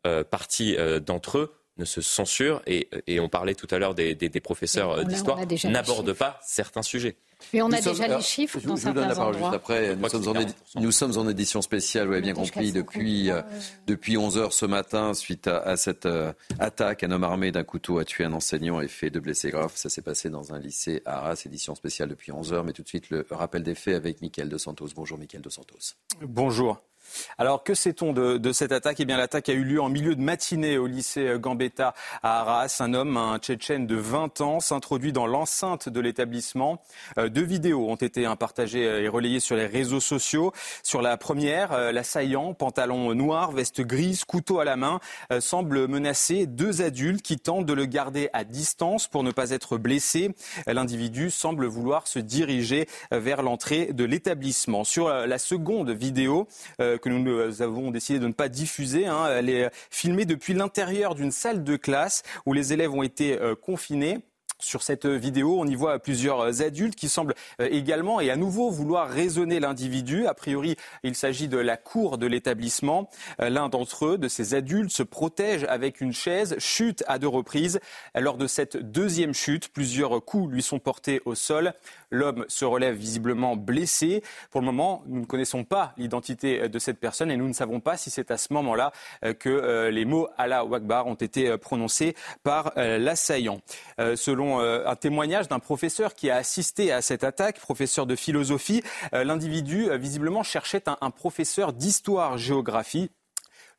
euh, 0.06 0.24
partie 0.24 0.76
euh, 0.76 0.98
d'entre 0.98 1.38
eux 1.38 1.54
ne 1.76 1.84
se 1.84 2.00
censurent 2.00 2.62
et, 2.66 2.88
on 3.20 3.28
parlait 3.28 3.54
tout 3.54 3.68
à 3.70 3.78
l'heure 3.78 3.94
des, 3.94 4.14
des 4.14 4.40
professeurs 4.40 5.04
d'histoire 5.04 5.38
n'abordent 5.64 6.14
pas 6.14 6.40
certains 6.42 6.82
sujets. 6.82 7.16
Mais 7.52 7.62
on 7.62 7.70
a 7.70 7.80
déjà 7.80 8.08
les 8.08 8.22
chiffres 8.22 8.60
dans 8.60 8.76
je, 8.76 8.88
vous 8.88 8.94
donne 8.94 9.08
la 9.08 9.14
parole 9.14 9.36
juste 9.36 9.54
après. 9.54 9.96
Nous 10.76 10.92
sommes, 10.92 11.16
en 11.18 11.28
édition 11.28 11.62
spéciale, 11.62 12.06
vous 12.06 12.12
avez 12.14 12.22
bien 12.22 12.34
compris, 12.34 12.72
depuis, 12.72 13.30
euh, 13.30 13.42
depuis 13.86 14.16
11 14.16 14.38
heures 14.38 14.52
ce 14.52 14.66
matin, 14.66 15.14
suite 15.14 15.46
à, 15.48 15.76
cette 15.76 16.06
euh, 16.06 16.32
attaque. 16.58 17.04
Un 17.04 17.10
homme 17.10 17.24
armé 17.24 17.52
d'un 17.52 17.64
couteau 17.64 17.98
a 17.98 18.04
tué 18.04 18.24
un 18.24 18.32
enseignant 18.32 18.80
et 18.80 18.88
fait 18.88 19.10
deux 19.10 19.20
blessés 19.20 19.50
graves. 19.50 19.72
Ça 19.74 19.88
s'est 19.88 20.02
passé 20.02 20.30
dans 20.30 20.52
un 20.52 20.58
lycée 20.58 21.02
à 21.04 21.18
Arras, 21.18 21.42
édition 21.46 21.74
spéciale 21.74 22.08
depuis 22.08 22.32
11 22.32 22.52
heures. 22.52 22.64
Mais 22.64 22.72
tout 22.72 22.82
de 22.82 22.88
suite, 22.88 23.10
le 23.10 23.26
rappel 23.30 23.62
des 23.62 23.74
faits 23.74 23.94
avec 23.94 24.20
Mickaël 24.22 24.48
De 24.48 24.58
Santos. 24.58 24.88
Bonjour, 24.94 25.18
Mickaël 25.18 25.42
De 25.42 25.50
Santos. 25.50 25.94
Bonjour. 26.22 26.80
Alors 27.38 27.62
que 27.62 27.74
sait-on 27.74 28.12
de, 28.12 28.52
cette 28.52 28.72
attaque? 28.72 29.00
Eh 29.00 29.04
bien, 29.04 29.16
l'attaque 29.16 29.48
a 29.48 29.52
eu 29.52 29.64
lieu 29.64 29.80
en 29.80 29.88
milieu 29.88 30.14
de 30.14 30.22
matinée 30.22 30.78
au 30.78 30.86
lycée 30.86 31.36
Gambetta 31.38 31.94
à 32.22 32.40
Arras. 32.40 32.76
Un 32.80 32.94
homme, 32.94 33.16
un 33.16 33.38
Tchétchène 33.38 33.86
de 33.86 33.96
20 33.96 34.40
ans, 34.40 34.60
s'introduit 34.60 35.12
dans 35.12 35.26
l'enceinte 35.26 35.88
de 35.88 36.00
l'établissement. 36.00 36.82
Euh, 37.18 37.28
deux 37.28 37.44
vidéos 37.44 37.88
ont 37.88 37.96
été 37.96 38.26
hein, 38.26 38.36
partagées 38.36 38.82
et 38.82 39.08
relayées 39.08 39.40
sur 39.40 39.56
les 39.56 39.66
réseaux 39.66 40.00
sociaux. 40.00 40.52
Sur 40.82 41.02
la 41.02 41.16
première, 41.16 41.72
euh, 41.72 41.92
l'assaillant, 41.92 42.54
pantalon 42.54 43.14
noir, 43.14 43.52
veste 43.52 43.80
grise, 43.80 44.24
couteau 44.24 44.60
à 44.60 44.64
la 44.64 44.76
main, 44.76 45.00
euh, 45.32 45.40
semble 45.40 45.88
menacer 45.88 46.46
deux 46.46 46.82
adultes 46.82 47.22
qui 47.22 47.38
tentent 47.38 47.66
de 47.66 47.72
le 47.72 47.86
garder 47.86 48.28
à 48.32 48.44
distance 48.44 49.06
pour 49.06 49.22
ne 49.22 49.30
pas 49.30 49.50
être 49.50 49.78
blessé. 49.78 50.34
L'individu 50.66 51.30
semble 51.30 51.66
vouloir 51.66 52.06
se 52.06 52.18
diriger 52.18 52.88
vers 53.10 53.42
l'entrée 53.42 53.92
de 53.92 54.04
l'établissement. 54.04 54.84
Sur 54.84 55.08
la 55.08 55.38
seconde 55.38 55.90
vidéo, 55.90 56.48
que 56.98 57.08
nous 57.08 57.62
avons 57.62 57.90
décidé 57.90 58.18
de 58.18 58.26
ne 58.26 58.32
pas 58.32 58.48
diffuser. 58.48 59.06
Hein. 59.06 59.26
Elle 59.30 59.50
est 59.50 59.70
filmée 59.90 60.24
depuis 60.24 60.54
l'intérieur 60.54 61.14
d'une 61.14 61.30
salle 61.30 61.64
de 61.64 61.76
classe 61.76 62.22
où 62.44 62.52
les 62.52 62.72
élèves 62.72 62.92
ont 62.92 63.02
été 63.02 63.38
euh, 63.40 63.54
confinés. 63.54 64.20
Sur 64.58 64.82
cette 64.82 65.04
vidéo, 65.04 65.60
on 65.60 65.66
y 65.66 65.74
voit 65.74 65.98
plusieurs 65.98 66.62
adultes 66.62 66.94
qui 66.94 67.10
semblent 67.10 67.34
euh, 67.60 67.68
également 67.70 68.20
et 68.20 68.30
à 68.30 68.36
nouveau 68.36 68.70
vouloir 68.70 69.06
raisonner 69.06 69.60
l'individu. 69.60 70.26
A 70.26 70.32
priori, 70.32 70.76
il 71.02 71.14
s'agit 71.14 71.46
de 71.46 71.58
la 71.58 71.76
cour 71.76 72.16
de 72.16 72.26
l'établissement. 72.26 73.10
Euh, 73.42 73.50
l'un 73.50 73.68
d'entre 73.68 74.06
eux, 74.06 74.18
de 74.18 74.28
ces 74.28 74.54
adultes, 74.54 74.90
se 74.90 75.02
protège 75.02 75.64
avec 75.64 76.00
une 76.00 76.14
chaise, 76.14 76.56
chute 76.58 77.04
à 77.06 77.18
deux 77.18 77.28
reprises. 77.28 77.80
Lors 78.14 78.38
de 78.38 78.46
cette 78.46 78.78
deuxième 78.78 79.34
chute, 79.34 79.68
plusieurs 79.68 80.24
coups 80.24 80.50
lui 80.50 80.62
sont 80.62 80.78
portés 80.78 81.20
au 81.26 81.34
sol. 81.34 81.74
L'homme 82.10 82.44
se 82.48 82.64
relève 82.64 82.94
visiblement 82.94 83.56
blessé. 83.56 84.22
Pour 84.50 84.60
le 84.60 84.66
moment, 84.66 85.02
nous 85.06 85.20
ne 85.20 85.26
connaissons 85.26 85.64
pas 85.64 85.92
l'identité 85.96 86.68
de 86.68 86.78
cette 86.78 87.00
personne 87.00 87.30
et 87.30 87.36
nous 87.36 87.48
ne 87.48 87.52
savons 87.52 87.80
pas 87.80 87.96
si 87.96 88.10
c'est 88.10 88.30
à 88.30 88.36
ce 88.36 88.52
moment-là 88.52 88.92
euh, 89.24 89.34
que 89.34 89.48
euh, 89.48 89.90
les 89.90 90.04
mots 90.04 90.28
Allah 90.38 90.64
ou 90.64 90.74
Akbar 90.74 91.06
ont 91.06 91.14
été 91.14 91.48
euh, 91.48 91.58
prononcés 91.58 92.14
par 92.42 92.72
l'assaillant. 92.76 93.60
Selon 94.14 94.60
un 94.60 94.96
témoignage 94.96 95.48
d'un 95.48 95.58
professeur 95.58 96.14
qui 96.14 96.30
a 96.30 96.36
assisté 96.36 96.92
à 96.92 97.02
cette 97.02 97.24
attaque, 97.24 97.58
professeur 97.60 98.06
de 98.06 98.14
philosophie, 98.14 98.82
l'individu 99.12 99.88
visiblement 99.96 100.42
cherchait 100.42 100.84
un 101.00 101.10
professeur 101.10 101.72
d'histoire-géographie 101.72 103.10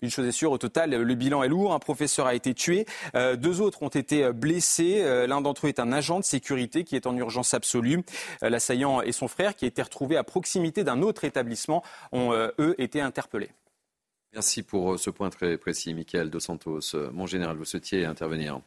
une 0.01 0.10
chose 0.12 0.27
est 0.27 0.31
sûre, 0.31 0.51
au 0.51 0.57
total, 0.57 0.91
le 0.91 1.15
bilan 1.15 1.43
est 1.43 1.47
lourd. 1.47 1.73
Un 1.73 1.79
professeur 1.79 2.27
a 2.27 2.36
été 2.36 2.53
tué, 2.53 2.86
euh, 3.15 3.36
deux 3.36 3.62
autres 3.62 3.81
ont 3.81 3.88
été 3.88 4.25
euh, 4.25 4.31
blessés. 4.31 5.01
Euh, 5.01 5.25
l'un 5.25 5.41
d'entre 5.41 5.65
eux 5.65 5.69
est 5.69 5.79
un 5.79 5.91
agent 5.91 6.19
de 6.19 6.23
sécurité 6.23 6.83
qui 6.83 6.95
est 6.95 7.07
en 7.07 7.15
urgence 7.17 7.53
absolue. 7.53 8.03
L'assaillant 8.41 9.01
et 9.01 9.12
son 9.12 9.27
frère, 9.27 9.55
qui 9.55 9.65
étaient 9.65 9.81
retrouvés 9.81 10.17
à 10.17 10.23
proximité 10.23 10.83
d'un 10.83 11.01
autre 11.01 11.23
établissement, 11.23 11.83
ont, 12.12 12.31
eux, 12.60 12.75
été 12.77 13.01
interpellés. 13.01 13.49
Merci 14.33 14.62
pour 14.62 14.99
ce 14.99 15.10
point 15.10 15.29
très 15.29 15.57
précis, 15.57 15.93
Michael 15.93 16.29
Dos 16.29 16.39
Santos. 16.39 16.95
Mon 17.12 17.25
général, 17.25 17.57
vous 17.57 17.65
souhaitiez 17.65 18.05
intervenir 18.05 18.60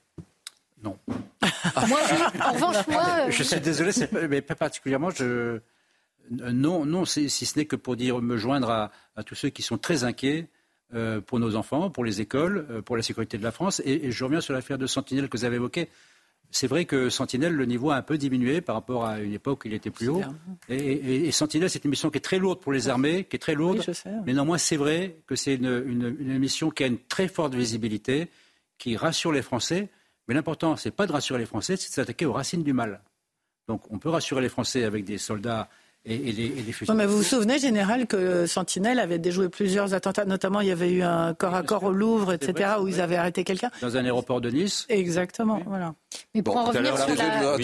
Non. 0.82 0.98
moi, 1.86 2.00
en 2.44 2.52
revanche, 2.52 2.86
moi. 2.88 3.30
Je 3.30 3.42
suis 3.42 3.60
désolé, 3.60 3.92
mais 4.28 4.40
pas 4.40 4.56
particulièrement. 4.56 5.10
Je... 5.10 5.60
Non, 6.30 6.84
non, 6.84 7.04
si 7.04 7.28
ce 7.28 7.58
n'est 7.58 7.66
que 7.66 7.76
pour 7.76 7.96
dire 7.96 8.20
me 8.20 8.36
joindre 8.36 8.70
à, 8.70 8.90
à 9.16 9.22
tous 9.22 9.34
ceux 9.34 9.50
qui 9.50 9.62
sont 9.62 9.78
très 9.78 10.04
inquiets 10.04 10.48
euh, 10.94 11.20
pour 11.20 11.38
nos 11.38 11.54
enfants, 11.54 11.90
pour 11.90 12.04
les 12.04 12.20
écoles, 12.20 12.66
euh, 12.70 12.82
pour 12.82 12.96
la 12.96 13.02
sécurité 13.02 13.38
de 13.38 13.42
la 13.42 13.52
France. 13.52 13.80
Et, 13.84 14.10
je 14.10 14.24
reviens 14.24 14.40
sur 14.40 14.54
l'affaire 14.54 14.78
de 14.78 14.86
Sentinelle 14.86 15.28
que 15.28 15.36
vous 15.36 15.44
avez 15.44 15.56
évoquée. 15.56 15.88
C'est 16.50 16.66
vrai 16.66 16.84
que 16.84 17.10
Sentinelle, 17.10 17.52
le 17.52 17.64
niveau 17.64 17.90
a 17.90 17.96
un 17.96 18.02
peu 18.02 18.18
diminué 18.18 18.60
par 18.60 18.74
rapport 18.74 19.06
à 19.06 19.20
une 19.20 19.32
époque 19.32 19.64
où 19.64 19.68
il 19.68 19.74
était 19.74 19.90
plus 19.90 20.08
haut. 20.08 20.20
Et, 20.68 21.30
Sentinelle, 21.30 21.70
c'est 21.70 21.84
une 21.84 21.90
mission 21.90 22.10
qui 22.10 22.18
est 22.18 22.22
très 22.22 22.38
lourde 22.38 22.60
pour 22.60 22.72
les 22.72 22.88
armées, 22.88 23.22
qui 23.22 23.36
est 23.36 23.38
très 23.38 23.54
lourde. 23.54 23.84
mais 24.26 24.32
néanmoins, 24.32 24.58
c'est 24.58 24.76
vrai 24.76 25.16
que 25.28 25.36
c'est 25.36 25.54
une, 25.54 25.84
une, 25.86 26.38
mission 26.38 26.70
qui 26.70 26.82
a 26.82 26.88
une 26.88 26.98
très 26.98 27.28
forte 27.28 27.54
visibilité, 27.54 28.28
qui 28.78 28.96
rassure 28.96 29.30
les 29.30 29.42
Français. 29.42 29.90
Mais 30.26 30.34
l'important, 30.34 30.74
c'est 30.74 30.90
pas 30.90 31.06
de 31.06 31.12
rassurer 31.12 31.38
les 31.38 31.46
Français, 31.46 31.76
c'est 31.76 31.88
de 31.88 31.94
s'attaquer 31.94 32.26
aux 32.26 32.32
racines 32.32 32.64
du 32.64 32.72
mal. 32.72 33.00
Donc, 33.68 33.82
on 33.90 34.00
peut 34.00 34.08
rassurer 34.10 34.40
les 34.40 34.48
Français 34.48 34.82
avec 34.82 35.04
des 35.04 35.18
soldats 35.18 35.68
et, 36.06 36.16
les, 36.16 36.74
mais 36.94 37.04
vous 37.04 37.18
vous 37.18 37.22
souvenez, 37.22 37.58
Général, 37.58 38.06
que 38.06 38.46
Sentinelle 38.46 38.98
avait 38.98 39.18
déjoué 39.18 39.50
plusieurs 39.50 39.92
attentats, 39.92 40.24
notamment 40.24 40.60
il 40.60 40.68
y 40.68 40.70
avait 40.70 40.90
eu 40.90 41.02
un 41.02 41.34
corps 41.34 41.54
à 41.54 41.62
corps 41.62 41.84
au 41.84 41.92
Louvre, 41.92 42.32
etc., 42.32 42.70
où 42.80 42.88
ils 42.88 43.02
avaient 43.02 43.16
arrêté 43.16 43.44
quelqu'un. 43.44 43.70
Dans 43.82 43.98
un 43.98 44.04
aéroport 44.06 44.40
de 44.40 44.50
Nice. 44.50 44.86
Exactement, 44.88 45.60
voilà. 45.66 45.94
Mais 46.34 46.42
pour 46.42 46.56
en 46.56 46.64
revenir 46.64 46.96
sur 46.96 47.14
la... 47.14 47.56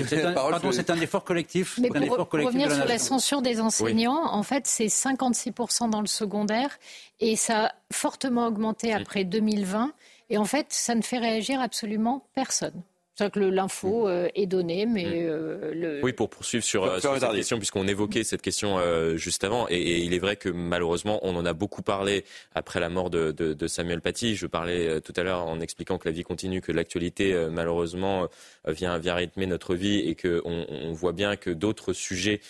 c'est 0.73 0.91
un, 0.91 1.01
effort 1.01 1.25
collectif. 1.25 1.79
Mais 1.81 1.89
pour, 1.89 1.97
effort 1.97 2.29
collectif 2.29 2.55
revenir 2.55 2.77
sur 2.77 2.85
la 2.85 2.99
censure 2.99 3.41
des 3.41 3.59
enseignants, 3.59 4.27
en 4.27 4.43
fait, 4.43 4.67
c'est 4.67 4.87
56% 4.87 5.89
dans 5.89 6.03
le 6.03 6.07
secondaire, 6.07 6.79
et 7.21 7.37
ça 7.37 7.67
a 7.67 7.73
fortement 7.91 8.47
augmenté 8.49 8.93
après 8.93 9.25
2020, 9.25 9.93
et 10.29 10.37
en 10.37 10.45
fait, 10.45 10.67
ça 10.71 10.95
ne 10.95 11.03
fait 11.03 11.19
réagir 11.19 11.59
absolument 11.61 12.27
personne. 12.35 12.83
C'est 13.19 13.31
que 13.31 13.41
l'info 13.41 14.05
mm. 14.05 14.09
euh, 14.09 14.29
est 14.35 14.47
donnée, 14.47 14.85
mais 14.85 15.05
mm. 15.05 15.13
euh, 15.15 15.75
le... 15.75 16.01
Oui, 16.03 16.13
pour 16.13 16.29
poursuivre 16.29 16.63
sur, 16.63 16.85
euh, 16.85 16.99
cette 17.01 17.31
question, 17.33 17.57
puisqu'on 17.57 17.89
évoquait 17.89 18.25
cette 18.25 18.43
question 18.43 18.79
juste 19.17 19.43
avant, 19.43 19.67
et, 19.71 20.01
il 20.01 20.13
est 20.13 20.19
vrai 20.19 20.37
que 20.37 20.51
malheureusement, 20.51 21.19
on 21.23 21.35
en 21.37 21.47
a 21.47 21.55
beaucoup 21.55 21.83
parlé 21.83 22.25
après 22.55 22.79
la 22.79 22.91
mort 22.91 23.09
de, 23.11 23.67
Samuel 23.67 24.03
Paty. 24.03 24.37
Je 24.37 24.47
parlais 24.47 25.01
tout 25.01 25.15
à 25.17 25.23
l'heure 25.23 25.47
en 25.47 25.61
expliquant 25.61 25.99
que 25.99 26.07
la 26.09 26.13
vie 26.13 26.23
continue, 26.23 26.61
que 26.61 26.73
l'actualité, 26.73 27.35
malheureusement, 27.51 28.29
vient, 28.67 28.99
vient 28.99 29.15
rythmer 29.15 29.47
notre 29.47 29.75
vie, 29.75 29.99
et 30.01 30.15
qu'on 30.15 30.67
on 30.69 30.93
voit 30.93 31.13
bien 31.13 31.37
que 31.37 31.51
d'autres 31.51 31.93
sujets 31.93 32.41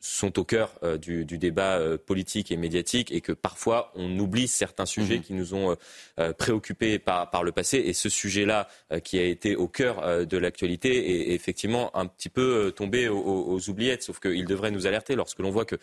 sont 0.00 0.38
au 0.38 0.44
cœur 0.44 0.72
euh, 0.82 0.96
du, 0.96 1.24
débat 1.24 1.78
euh, 1.78 1.98
politique 1.98 2.50
et 2.50 2.56
médiatique 2.56 3.12
et 3.12 3.20
que 3.20 3.32
parfois 3.32 3.92
on 3.94 4.18
oublie 4.18 4.48
certains 4.48 4.86
sujets 4.86 5.16
mhm. 5.16 5.22
qui 5.22 5.34
nous 5.34 5.54
ont 5.54 5.76
euh, 6.18 6.32
préoccupés 6.32 6.98
par, 6.98 7.30
par, 7.30 7.44
le 7.44 7.52
passé. 7.52 7.78
Et 7.78 7.92
ce 7.92 8.08
sujet-là, 8.08 8.68
qui 9.04 9.18
a 9.18 9.24
été 9.24 9.56
au 9.56 9.68
cœur 9.68 10.26
de 10.26 10.36
l'actualité, 10.36 11.30
est 11.30 11.34
effectivement 11.34 11.94
un 11.96 12.06
petit 12.06 12.28
peu 12.28 12.72
tombé 12.74 13.08
aux, 13.08 13.68
oubliettes. 13.68 14.02
Sauf 14.02 14.20
qu'il 14.20 14.46
devrait 14.46 14.70
nous 14.70 14.86
alerter 14.86 15.16
lorsque 15.16 15.38
l'on 15.38 15.50
voit 15.50 15.64
que 15.64 15.76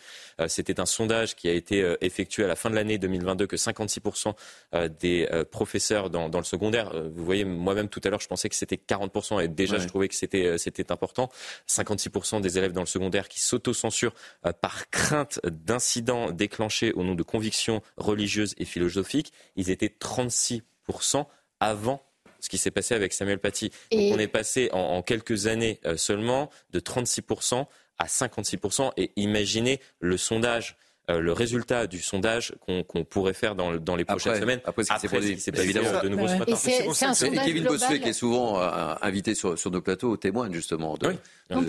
c'était 0.46 0.80
un 0.80 0.86
sondage 0.86 1.36
qui 1.36 1.48
a 1.48 1.52
été 1.52 1.96
effectué 2.00 2.44
à 2.44 2.46
la 2.46 2.56
fin 2.56 2.70
de 2.70 2.74
l'année 2.74 2.98
2022, 2.98 3.46
que 3.46 3.56
56% 3.56 4.34
des 5.00 5.28
professeurs 5.50 6.10
dans, 6.10 6.28
dans, 6.28 6.38
le 6.38 6.44
secondaire, 6.44 6.92
vous 7.10 7.24
voyez, 7.24 7.44
moi-même 7.44 7.88
tout 7.88 8.00
à 8.04 8.10
l'heure, 8.10 8.20
je 8.20 8.28
pensais 8.28 8.48
que 8.48 8.56
c'était 8.56 8.76
40% 8.78 9.42
et 9.42 9.48
déjà 9.48 9.78
je 9.78 9.86
trouvais 9.88 10.08
que 10.08 10.14
c'était 10.14 10.92
important. 10.92 11.30
56% 11.68 12.40
des 12.40 12.58
élèves 12.58 12.72
dans 12.72 12.82
le 12.82 12.86
secondaire 12.86 13.28
qui 13.28 13.40
s'autocensurent 13.40 14.07
euh, 14.46 14.52
par 14.52 14.90
crainte 14.90 15.40
d'incidents 15.44 16.30
déclenchés 16.30 16.92
au 16.92 17.02
nom 17.02 17.14
de 17.14 17.22
convictions 17.22 17.82
religieuses 17.96 18.54
et 18.58 18.64
philosophiques. 18.64 19.32
Ils 19.56 19.70
étaient 19.70 19.92
36% 20.00 20.62
avant 21.60 22.02
ce 22.40 22.48
qui 22.48 22.58
s'est 22.58 22.70
passé 22.70 22.94
avec 22.94 23.12
Samuel 23.12 23.38
Paty. 23.38 23.70
on 23.92 24.18
est 24.18 24.28
passé 24.28 24.70
en, 24.72 25.02
quelques 25.02 25.46
années 25.46 25.80
euh, 25.84 25.96
seulement 25.96 26.50
de 26.70 26.80
36% 26.80 27.66
à 27.98 28.06
56%. 28.06 28.92
Et 28.96 29.12
imaginez 29.16 29.80
le 30.00 30.16
sondage 30.16 30.76
euh, 31.10 31.20
le 31.20 31.32
résultat 31.32 31.86
du 31.86 32.00
sondage 32.00 32.54
qu'on 32.66 33.04
pourrait 33.04 33.32
faire 33.32 33.54
dans, 33.54 33.96
les 33.96 34.04
prochaines 34.04 34.40
semaines. 34.40 34.60
Après 34.64 34.84
ce 34.84 34.92
qui 34.92 35.00
s'est 35.00 35.52
passé, 35.52 35.64
évidemment 35.64 36.02
de 36.02 36.08
nouveau 36.08 36.28
ce 36.28 36.34
matin. 36.34 36.56
Et, 37.26 37.46
Kevin 37.46 37.64
Bossuet, 37.64 38.00
qui 38.00 38.10
est 38.10 38.12
souvent 38.12 38.60
euh, 38.60 38.94
invité 39.00 39.34
sur, 39.34 39.56
nos 39.70 39.80
plateaux, 39.80 40.16
témoigne 40.16 40.52
justement 40.52 40.96
de, 40.98 41.14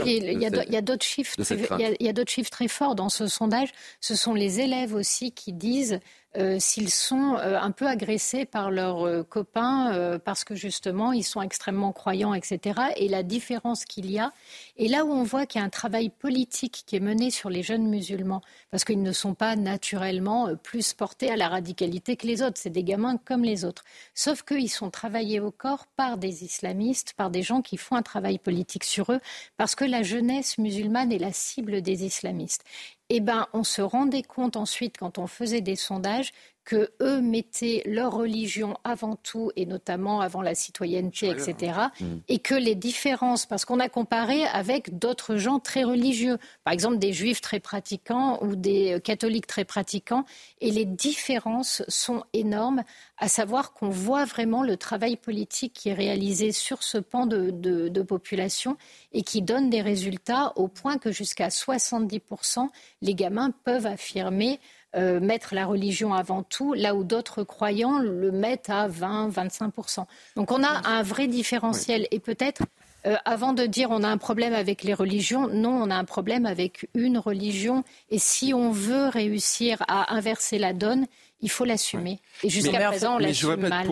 il, 0.06 0.41
y 0.41 0.75
a 0.75 0.82
d'autres 0.82 1.06
chiffres, 1.06 1.36
il 1.80 2.06
y 2.06 2.10
a 2.10 2.13
d'autres 2.13 2.32
chiffres 2.32 2.49
très 2.49 2.67
forts 2.67 2.95
dans 2.95 3.10
ce 3.10 3.28
sondage. 3.28 3.69
Ce 4.02 4.15
sont 4.15 4.34
les 4.34 4.60
élèves 4.60 4.93
aussi 4.93 5.32
qui 5.32 5.54
disent 5.54 5.99
euh, 6.38 6.58
s'ils 6.60 6.92
sont 6.92 7.38
euh, 7.38 7.60
un 7.60 7.72
peu 7.72 7.88
agressés 7.88 8.46
par 8.46 8.70
leurs 8.70 9.08
euh, 9.08 9.24
copains 9.24 10.20
parce 10.24 10.44
que 10.44 10.54
justement 10.54 11.12
ils 11.12 11.24
sont 11.24 11.42
extrêmement 11.42 11.92
croyants, 11.92 12.34
etc. 12.34 12.80
Et 12.98 13.08
la 13.08 13.24
différence 13.24 13.84
qu'il 13.86 14.12
y 14.12 14.20
a, 14.20 14.32
et 14.78 14.88
là 14.88 15.06
où 15.06 15.12
on 15.12 15.24
voit 15.24 15.46
qu'il 15.48 15.60
y 15.60 15.63
a 15.63 15.65
un 15.65 15.70
travail 15.70 16.10
politique 16.10 16.84
qui 16.86 16.96
est 16.96 17.00
mené 17.00 17.32
sur 17.32 17.50
les 17.50 17.63
jeunes 17.63 17.88
musulmans, 17.88 18.42
parce 18.70 18.84
qu'ils 18.84 19.02
ne 19.02 19.12
sont 19.12 19.34
pas 19.34 19.56
naturellement 19.56 20.56
plus 20.56 20.94
portés 20.94 21.32
à 21.32 21.36
la 21.36 21.48
radicalité 21.48 22.15
que 22.15 22.28
les 22.28 22.44
autres, 22.44 22.58
c'est 22.60 22.70
des 22.70 22.84
gamins 22.84 23.18
comme 23.18 23.44
les 23.44 23.65
autres. 23.65 23.84
Sauf 24.13 24.44
qu'ils 24.44 24.70
sont 24.70 24.92
travaillés 24.92 25.39
au 25.39 25.52
corps 25.52 25.88
par 25.88 26.18
des 26.18 26.44
islamistes, 26.44 27.13
par 27.13 27.32
des 27.32 27.42
gens 27.42 27.62
qui 27.62 27.78
font 27.78 27.96
un 27.96 28.04
travail 28.04 28.38
politique 28.38 28.84
sur 28.84 29.12
eux, 29.12 29.20
parce 29.58 29.76
que 29.76 29.86
la 29.86 30.04
jeunesse 30.04 30.58
musulmane 30.58 31.12
est 31.12 31.18
la 31.18 31.34
cible 31.34 31.82
des 31.82 32.06
islamistes 32.06 32.63
eh 33.10 33.19
ben, 33.22 33.48
on 33.54 33.63
se 33.63 33.82
rendait 33.82 34.24
compte 34.24 34.56
ensuite, 34.56 34.98
quand 34.98 35.17
on 35.17 35.28
faisait 35.28 35.62
des 35.62 35.76
sondages, 35.76 36.32
que 36.69 36.91
eux 37.01 37.19
mettaient 37.19 37.82
leur 37.88 38.13
religion 38.13 38.77
avant 38.84 39.15
tout 39.15 39.51
et 39.55 39.65
notamment 39.65 40.21
avant 40.21 40.43
la 40.43 40.53
citoyenneté, 40.53 41.27
etc. 41.27 41.79
Mm. 41.99 42.05
Et 42.27 42.38
que 42.38 42.53
les 42.53 42.75
différences, 42.75 43.47
parce 43.47 43.65
qu'on 43.65 43.79
a 43.79 43.89
comparé 43.89 44.43
avec 44.43 44.99
d'autres 44.99 45.38
gens 45.38 45.58
très 45.58 45.84
religieux, 45.84 46.38
par 46.63 46.71
exemple 46.71 46.99
des 46.99 47.12
juifs 47.12 47.41
très 47.41 47.60
pratiquants 47.60 48.38
ou 48.43 48.55
des 48.55 49.01
catholiques 49.03 49.47
très 49.47 49.65
pratiquants, 49.65 50.25
et 50.62 50.69
les 50.69 50.86
différences 50.86 51.82
sont 51.88 52.23
énormes, 52.34 52.84
à 53.17 53.27
savoir 53.27 53.73
qu'on 53.73 53.89
voit 53.89 54.25
vraiment 54.25 54.62
le 54.62 54.77
travail 54.77 55.15
politique 55.15 55.73
qui 55.73 55.89
est 55.89 55.95
réalisé 55.95 56.51
sur 56.51 56.84
ce 56.84 56.99
pan 56.99 57.25
de, 57.25 57.49
de 57.49 58.01
population 58.03 58.77
et 59.12 59.23
qui 59.23 59.41
donne 59.41 59.71
des 59.71 59.82
résultats 59.82 60.53
au 60.55 60.67
point 60.67 60.99
que 60.99 61.12
jusqu'à 61.12 61.47
70%, 61.47 62.67
les 63.01 63.15
gamins 63.15 63.49
peuvent 63.63 63.88
affirmer 63.88 64.60
euh, 64.95 65.19
mettre 65.19 65.54
la 65.54 65.65
religion 65.65 66.13
avant 66.13 66.41
tout, 66.41 66.73
là 66.73 66.95
où 66.95 67.04
d'autres 67.04 67.43
croyants 67.43 67.99
le 67.99 68.32
mettent 68.32 68.71
à 68.71 68.89
20-25%. 68.89 70.06
Donc 70.36 70.52
on 70.52 70.63
a 70.63 70.88
un 70.88 71.04
vrai 71.04 71.28
différentiel. 71.28 72.08
Et 72.10 72.19
peut-être, 72.19 72.63
euh, 73.06 73.15
avant 73.23 73.54
de 73.54 73.67
dire 73.67 73.89
on 73.91 74.02
a 74.02 74.08
un 74.08 74.17
problème 74.17 74.54
avec 74.54 74.84
les 74.84 74.95
religions, 74.95 75.47
non, 75.47 75.71
on 75.71 75.91
a 75.91 75.95
un 75.95 76.06
problème 76.06 76.47
avec 76.47 76.89
une 76.95 77.19
religion. 77.19 77.84
Et 78.10 78.17
si 78.17 78.54
on 78.54 78.71
veut 78.71 79.10
réussir 79.10 79.84
à 79.88 80.15
inverser 80.15 80.58
la 80.58 80.73
donne, 80.73 81.06
il 81.41 81.52
faut 81.52 81.65
l'assumer. 81.65 82.19
Et 82.43 82.49
jusqu'à 82.49 82.88
présent, 82.88 83.15
on 83.15 83.19
l'assume 83.19 83.67
mal. 83.67 83.88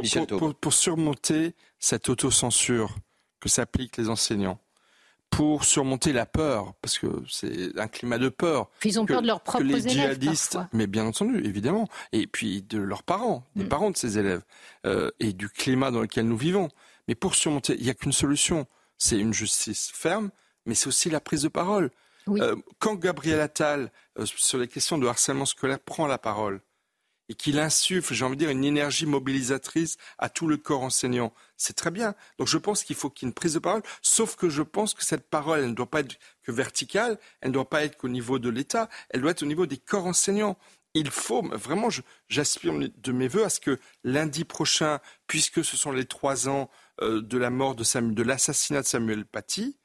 pour 0.59 0.73
surmonter 0.73 1.53
cette 1.77 2.09
autocensure 2.09 2.95
que 3.39 3.49
s'appliquent 3.49 3.97
les 3.97 4.09
enseignants, 4.09 4.57
pour 5.29 5.65
surmonter 5.65 6.13
la 6.13 6.25
peur, 6.25 6.73
parce 6.81 6.97
que 6.97 7.07
c'est 7.29 7.77
un 7.77 7.87
climat 7.87 8.17
de 8.17 8.29
peur. 8.29 8.69
ils 8.83 8.99
ont 8.99 9.05
peur 9.05 9.21
de 9.21 9.27
leurs 9.27 9.41
propres 9.41 9.63
que 9.63 9.73
les 9.73 9.87
djihadistes, 9.87 10.57
mais 10.73 10.87
bien 10.87 11.05
entendu, 11.05 11.43
évidemment, 11.43 11.87
et 12.11 12.27
puis 12.27 12.63
de 12.63 12.79
leurs 12.79 13.03
parents, 13.03 13.43
des 13.55 13.65
mm. 13.65 13.69
parents 13.69 13.91
de 13.91 13.97
ces 13.97 14.17
élèves, 14.17 14.43
euh, 14.85 15.11
et 15.19 15.33
du 15.33 15.49
climat 15.49 15.91
dans 15.91 16.01
lequel 16.01 16.27
nous 16.27 16.37
vivons. 16.37 16.69
Mais 17.07 17.15
pour 17.15 17.35
surmonter, 17.35 17.75
il 17.77 17.83
n'y 17.83 17.89
a 17.89 17.93
qu'une 17.93 18.13
solution, 18.13 18.67
c'est 18.97 19.17
une 19.17 19.33
justice 19.33 19.91
ferme, 19.93 20.31
mais 20.65 20.75
c'est 20.75 20.87
aussi 20.87 21.09
la 21.09 21.19
prise 21.19 21.43
de 21.43 21.49
parole. 21.49 21.91
Euh, 22.29 22.55
quand 22.79 22.95
Gabriel 22.95 23.39
Attal, 23.39 23.91
euh, 24.19 24.25
sur 24.25 24.57
les 24.57 24.67
questions 24.67 24.97
de 24.97 25.07
harcèlement 25.07 25.45
scolaire, 25.45 25.79
prend 25.79 26.07
la 26.07 26.17
parole, 26.17 26.61
et 27.29 27.35
qu'il 27.35 27.59
insuffle, 27.59 28.13
j'ai 28.13 28.25
envie 28.25 28.35
de 28.35 28.41
dire, 28.41 28.49
une 28.49 28.63
énergie 28.63 29.05
mobilisatrice 29.05 29.97
à 30.17 30.29
tout 30.29 30.47
le 30.47 30.57
corps 30.57 30.83
enseignant. 30.83 31.33
C'est 31.57 31.75
très 31.75 31.91
bien. 31.91 32.15
Donc 32.37 32.47
je 32.47 32.57
pense 32.57 32.83
qu'il 32.83 32.95
faut 32.95 33.09
qu'il 33.09 33.25
y 33.25 33.27
ait 33.27 33.31
une 33.31 33.33
prise 33.33 33.55
de 33.55 33.59
parole, 33.59 33.81
sauf 34.01 34.35
que 34.35 34.47
je 34.47 34.61
pense 34.61 34.93
que 34.93 35.03
cette 35.03 35.27
parole, 35.29 35.59
elle 35.59 35.69
ne 35.69 35.75
doit 35.75 35.89
pas 35.89 36.01
être 36.01 36.17
que 36.43 36.51
verticale, 36.51 37.19
elle 37.41 37.49
ne 37.49 37.53
doit 37.53 37.69
pas 37.69 37.83
être 37.83 37.97
qu'au 37.97 38.09
niveau 38.09 38.39
de 38.39 38.49
l'État, 38.49 38.89
elle 39.09 39.21
doit 39.21 39.31
être 39.31 39.43
au 39.43 39.47
niveau 39.47 39.65
des 39.65 39.77
corps 39.77 40.05
enseignants. 40.05 40.57
Il 40.93 41.11
faut, 41.11 41.41
vraiment, 41.41 41.89
j'aspire 42.29 42.73
de 42.73 43.11
mes 43.11 43.27
voeux 43.27 43.43
à 43.43 43.49
ce 43.49 43.59
que 43.59 43.79
lundi 44.03 44.45
prochain, 44.45 44.99
puisque 45.27 45.63
ce 45.63 45.77
sont 45.77 45.91
les 45.91 46.05
trois 46.05 46.47
ans 46.47 46.69
euh, 47.01 47.21
de 47.21 47.37
la 47.37 47.49
mort 47.49 47.75
de, 47.75 47.83
Samuel, 47.83 48.15
de 48.15 48.23
l'assassinat 48.23 48.81
de 48.81 48.87
Samuel 48.87 49.25
Paty, 49.25 49.77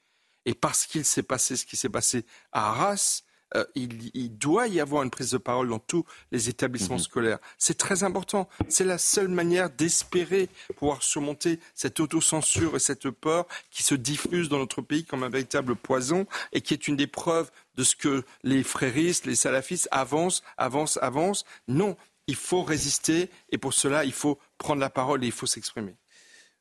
et 0.44 0.54
parce 0.54 0.86
qu'il 0.86 1.04
s'est 1.04 1.22
passé 1.22 1.56
ce 1.56 1.66
qui 1.66 1.76
s'est 1.76 1.88
passé 1.88 2.24
à 2.52 2.70
Arras, 2.70 3.22
euh, 3.56 3.64
il, 3.74 4.36
doit 4.38 4.68
y 4.68 4.80
avoir 4.80 5.02
une 5.02 5.10
prise 5.10 5.30
de 5.30 5.38
parole 5.38 5.68
dans 5.68 5.78
tous 5.78 6.04
les 6.30 6.48
établissements 6.48 6.96
mhm. 6.96 7.02
scolaires. 7.02 7.38
C'est 7.58 7.78
très 7.78 8.04
important. 8.04 8.48
C'est 8.68 8.84
la 8.84 8.98
seule 8.98 9.28
manière 9.28 9.70
d'espérer 9.70 10.48
pouvoir 10.76 11.02
surmonter 11.02 11.60
cette 11.74 12.00
autocensure 12.00 12.76
et 12.76 12.80
cette 12.80 13.10
peur 13.10 13.46
qui 13.70 13.82
se 13.82 13.94
diffuse 13.94 14.48
dans 14.48 14.58
notre 14.58 14.82
pays 14.82 15.04
comme 15.04 15.22
un 15.22 15.28
véritable 15.28 15.76
poison 15.76 16.26
et 16.52 16.60
qui 16.60 16.74
est 16.74 16.88
une 16.88 16.96
des 16.96 17.06
preuves 17.06 17.50
de 17.76 17.84
ce 17.84 17.96
que 17.96 18.24
les 18.42 18.62
fréristes, 18.62 19.26
les 19.26 19.36
salafistes 19.36 19.88
avancent, 19.90 20.42
avancent, 20.56 20.98
avancent. 21.02 21.44
Non, 21.68 21.96
il 22.26 22.36
faut 22.36 22.62
résister 22.62 23.30
et 23.50 23.58
pour 23.58 23.74
cela, 23.74 24.04
il 24.04 24.12
faut 24.12 24.38
prendre 24.58 24.80
la 24.80 24.90
parole 24.90 25.24
et 25.24 25.26
il 25.26 25.32
faut 25.32 25.46
s'exprimer. 25.46 25.96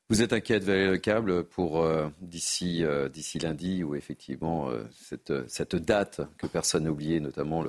Vous 0.08 0.20
êtes 0.20 0.32
inquiète, 0.32 0.64
Valérie 0.64 0.90
Le 0.90 0.98
Câble, 0.98 1.44
pour 1.44 1.82
euh, 1.82 2.08
d'ici 2.20 2.84
euh, 2.84 3.08
d'ici 3.08 3.38
lundi, 3.38 3.82
où 3.82 3.94
effectivement 3.94 4.68
euh, 4.68 4.84
cette, 5.00 5.32
cette 5.48 5.76
date 5.76 6.20
que 6.38 6.46
personne 6.46 6.84
n'a 6.84 6.90
oubliée, 6.90 7.20
notamment 7.20 7.64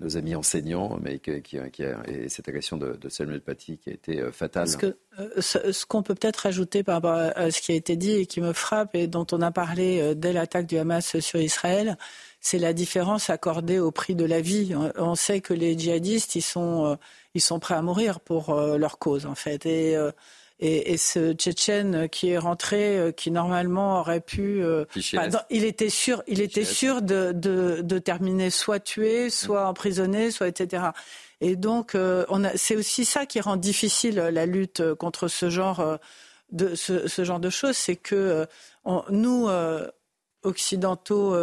nos 0.00 0.16
amis 0.16 0.34
enseignants, 0.34 0.98
mais 1.02 1.18
qui, 1.18 1.58
et 1.58 2.28
cette 2.30 2.48
agression 2.48 2.78
de, 2.78 2.94
de, 2.94 3.08
Samuel 3.10 3.42
Paty 3.42 3.76
qui 3.76 3.90
a 3.90 3.92
été 3.92 4.32
fatale. 4.32 4.74
Que 4.78 4.96
ce, 5.38 5.84
qu'on 5.84 6.02
peut 6.02 6.14
peut-être 6.14 6.46
ajouter 6.46 6.82
par 6.82 6.94
rapport 6.94 7.12
à 7.36 7.50
ce 7.50 7.60
qui 7.60 7.72
a 7.72 7.74
été 7.74 7.96
dit 7.96 8.12
et 8.12 8.24
qui 8.24 8.40
me 8.40 8.54
frappe 8.54 8.94
et 8.94 9.06
dont 9.06 9.26
on 9.32 9.42
a 9.42 9.50
parlé 9.50 10.14
dès 10.14 10.32
l'attaque 10.32 10.64
du 10.64 10.78
Hamas 10.78 11.18
sur 11.20 11.38
Israël, 11.38 11.98
c'est 12.40 12.58
la 12.58 12.72
différence 12.72 13.28
accordée 13.28 13.78
au 13.78 13.90
prix 13.90 14.14
de 14.14 14.24
la 14.24 14.40
vie. 14.40 14.74
On 14.96 15.14
sait 15.14 15.42
que 15.42 15.52
les 15.52 15.78
djihadistes, 15.78 16.34
ils 16.34 16.40
sont, 16.40 16.96
ils 17.34 17.42
sont 17.42 17.58
prêts 17.58 17.74
à 17.74 17.82
mourir 17.82 18.20
pour 18.20 18.54
leur 18.54 18.98
cause, 18.98 19.26
en 19.26 19.34
fait. 19.34 19.66
Et 19.66 19.98
et, 20.64 20.96
ce 20.96 21.32
Tchétchène 21.32 22.08
qui 22.08 22.30
est 22.30 22.38
rentré, 22.38 22.96
euh, 22.96 23.10
qui 23.10 23.32
normalement 23.32 23.98
aurait 23.98 24.20
pu, 24.20 24.62
euh, 24.62 24.84
il 25.50 25.64
était 25.64 25.88
sûr, 25.88 26.22
il 26.28 26.40
était 26.40 26.64
sûr 26.64 27.02
de, 27.02 27.32
de, 27.32 27.98
terminer 27.98 28.48
soit 28.50 28.78
tué, 28.78 29.28
soit 29.28 29.66
emprisonné, 29.66 30.30
soit 30.30 30.46
etc. 30.46 30.84
Et 31.40 31.56
donc, 31.56 31.96
euh, 31.96 32.24
c'est 32.54 32.76
aussi 32.76 33.04
ça 33.04 33.26
qui 33.26 33.40
rend 33.40 33.56
difficile 33.56 34.16
la 34.16 34.46
lutte 34.46 34.94
contre 34.94 35.26
ce 35.26 35.50
genre 35.50 35.98
de 36.52 36.76
ce, 36.76 37.08
ce 37.08 37.24
genre 37.24 37.40
de 37.40 37.50
choses, 37.50 37.76
c'est 37.76 37.96
que 37.96 38.46
nous 39.10 39.48
occidentaux 40.44 41.36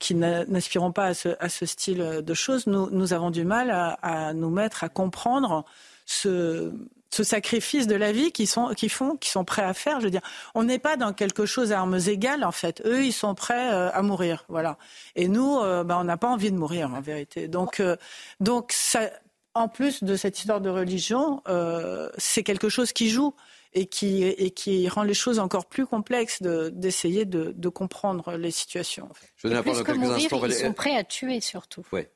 qui 0.00 0.16
n'aspirons 0.16 0.90
pas 0.90 1.04
à 1.06 1.14
ce, 1.14 1.28
à 1.38 1.48
ce, 1.48 1.64
style 1.64 2.22
de 2.24 2.34
choses, 2.34 2.66
nous, 2.66 2.90
nous 2.90 3.12
avons 3.12 3.30
du 3.30 3.44
mal 3.44 3.70
à, 3.70 3.92
à 4.02 4.32
nous 4.32 4.50
mettre 4.50 4.82
à 4.82 4.88
comprendre 4.88 5.64
ce, 6.06 6.72
ce 7.16 7.24
sacrifice 7.24 7.86
de 7.86 7.94
la 7.94 8.12
vie 8.12 8.30
qu'ils 8.30 8.46
sont, 8.46 8.68
qui 8.76 8.90
font, 8.90 9.16
qui 9.16 9.30
sont 9.30 9.44
prêts 9.44 9.62
à 9.62 9.72
faire. 9.72 10.00
Je 10.00 10.04
veux 10.04 10.10
dire, 10.10 10.20
on 10.54 10.64
n'est 10.64 10.78
pas 10.78 10.96
dans 10.96 11.14
quelque 11.14 11.46
chose 11.46 11.72
à 11.72 11.78
armes 11.78 11.98
égales 12.06 12.44
en 12.44 12.52
fait. 12.52 12.82
Eux, 12.84 13.04
ils 13.04 13.12
sont 13.12 13.34
prêts 13.34 13.72
euh, 13.72 13.90
à 13.92 14.02
mourir, 14.02 14.44
voilà. 14.48 14.76
Et 15.14 15.28
nous, 15.28 15.58
euh, 15.58 15.82
ben, 15.82 15.96
on 15.98 16.04
n'a 16.04 16.18
pas 16.18 16.28
envie 16.28 16.50
de 16.50 16.56
mourir 16.56 16.92
en 16.92 17.00
vérité. 17.00 17.48
Donc, 17.48 17.80
euh, 17.80 17.96
donc 18.38 18.72
ça, 18.72 19.10
en 19.54 19.68
plus 19.68 20.04
de 20.04 20.14
cette 20.16 20.38
histoire 20.38 20.60
de 20.60 20.68
religion, 20.68 21.42
euh, 21.48 22.10
c'est 22.18 22.42
quelque 22.42 22.68
chose 22.68 22.92
qui 22.92 23.08
joue 23.08 23.34
et 23.72 23.86
qui, 23.86 24.22
et 24.22 24.50
qui 24.50 24.86
rend 24.88 25.02
les 25.02 25.14
choses 25.14 25.38
encore 25.38 25.66
plus 25.66 25.86
complexes 25.86 26.42
d'essayer 26.42 27.24
de, 27.24 27.54
de, 27.56 27.68
comprendre 27.68 28.32
les 28.36 28.50
situations. 28.50 29.08
Je 29.36 29.48
vais 29.48 29.62
plus 29.62 29.82
que 29.82 29.92
mourir, 29.92 30.28
ils 30.46 30.52
sont 30.52 30.72
prêts 30.72 30.96
à 30.96 31.04
tuer 31.04 31.40
surtout. 31.40 31.84
Ouais. 31.92 32.10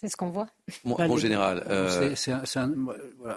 C'est 0.00 0.08
ce 0.08 0.16
qu'on 0.16 0.30
voit. 0.30 0.48
Mon, 0.84 1.16
général, 1.16 1.64
euh, 1.68 2.14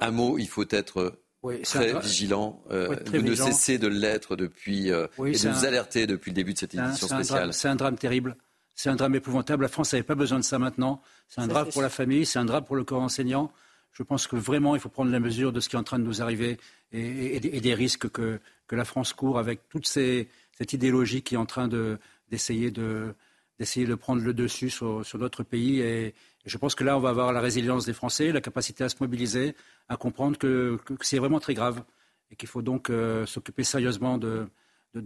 un, 0.02 0.12
mot, 0.12 0.38
il 0.38 0.48
faut 0.48 0.66
être 0.70 1.20
très 1.64 2.00
vigilant, 2.00 2.62
euh, 2.70 2.96
de 2.96 3.18
ne 3.20 3.34
cesser 3.34 3.80
de 3.80 3.88
l'être 3.88 4.36
depuis 4.36 4.92
euh, 4.92 5.08
et 5.26 5.32
de 5.32 5.50
nous 5.50 5.66
alerter 5.66 6.06
depuis 6.06 6.30
le 6.30 6.36
début 6.36 6.54
de 6.54 6.60
cette 6.60 6.76
édition 6.76 7.08
spéciale. 7.08 7.54
C'est 7.54 7.68
un 7.68 7.76
drame 7.76 7.98
terrible. 7.98 8.36
C'est 8.76 8.90
un 8.90 8.96
drame 8.96 9.16
épouvantable. 9.16 9.64
La 9.64 9.70
France 9.70 9.94
n'avait 9.94 10.04
pas 10.04 10.16
besoin 10.16 10.38
de 10.38 10.44
ça 10.44 10.60
maintenant. 10.60 11.02
C'est 11.28 11.42
un 11.42 11.48
drame 11.48 11.70
pour 11.70 11.82
la 11.82 11.90
famille, 11.90 12.26
c'est 12.26 12.40
un 12.40 12.46
drame 12.46 12.64
pour 12.64 12.76
le 12.76 12.84
corps 12.84 13.02
enseignant. 13.02 13.52
Je 13.92 14.04
pense 14.04 14.28
que 14.28 14.36
vraiment, 14.36 14.76
il 14.76 14.82
faut 14.82 14.90
prendre 14.90 15.12
la 15.12 15.20
mesure 15.20 15.52
de 15.52 15.60
ce 15.60 15.68
qui 15.68 15.76
est 15.76 15.80
en 15.80 15.84
train 15.84 16.00
de 16.00 16.06
nous 16.06 16.22
arriver 16.22 16.58
et, 16.94 17.40
des 17.40 17.74
risques 17.74 18.10
que, 18.10 18.40
que, 18.68 18.76
la 18.76 18.86
France 18.86 19.14
court 19.14 19.38
avec 19.38 19.68
toute 19.68 19.86
ces, 19.86 20.30
cette 20.58 20.74
idéologie 20.74 21.24
qui 21.24 21.36
est 21.36 21.38
en 21.38 21.46
train 21.46 21.68
d'essayer 21.68 22.72
de, 22.72 23.14
d'essayer 23.60 23.86
de 23.86 23.96
prendre 23.96 24.22
le 24.22 24.34
dessus 24.34 24.70
sur, 24.70 25.06
sur 25.06 25.20
notre 25.20 25.44
pays. 25.44 25.82
Et, 25.82 26.14
je 26.46 26.58
pense 26.58 26.76
que 26.76 26.84
là, 26.84 26.98
on 26.98 27.00
va 27.00 27.10
avoir 27.10 27.34
la 27.34 27.42
résilience 27.42 27.86
des 27.86 27.94
Français, 27.94 28.32
la 28.32 28.42
capacité 28.42 28.84
à 28.84 28.90
se 28.90 28.96
mobiliser, 29.00 29.56
à 29.90 29.98
comprendre 29.98 30.38
que, 30.38 30.80
c'est 31.02 31.20
vraiment 31.20 31.40
très 31.40 31.54
grave 31.54 31.84
et 32.32 32.36
qu'il 32.36 32.50
faut 32.50 32.62
donc 32.62 32.90
euh, 32.90 33.26
s'occuper 33.26 33.64
sérieusement 33.64 34.18
de, 34.18 34.48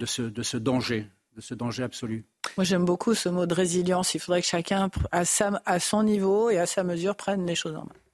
ce, 0.06 0.58
danger 0.58 1.08
de 1.36 1.41
ce 1.41 1.54
danger 1.54 1.84
absolu. 1.84 2.26
Moi, 2.58 2.63
j'aime 2.63 2.86
beaucoup 2.86 3.13
ce 3.13 3.28
mot 3.28 3.45
de 3.45 3.54
résilience. 3.54 4.13
Il 4.13 4.19
faudrait 4.19 4.41
que 4.41 4.48
chacun, 4.48 4.89
à 5.12 5.80
son 5.80 6.04
niveau 6.04 6.50
et 6.50 6.58
à 6.58 6.65
sa 6.65 6.84
mesure, 6.84 7.15
prenne 7.15 7.45
les 7.45 7.56
choses 7.56 7.76
en 7.76 7.84
main. 7.84 8.05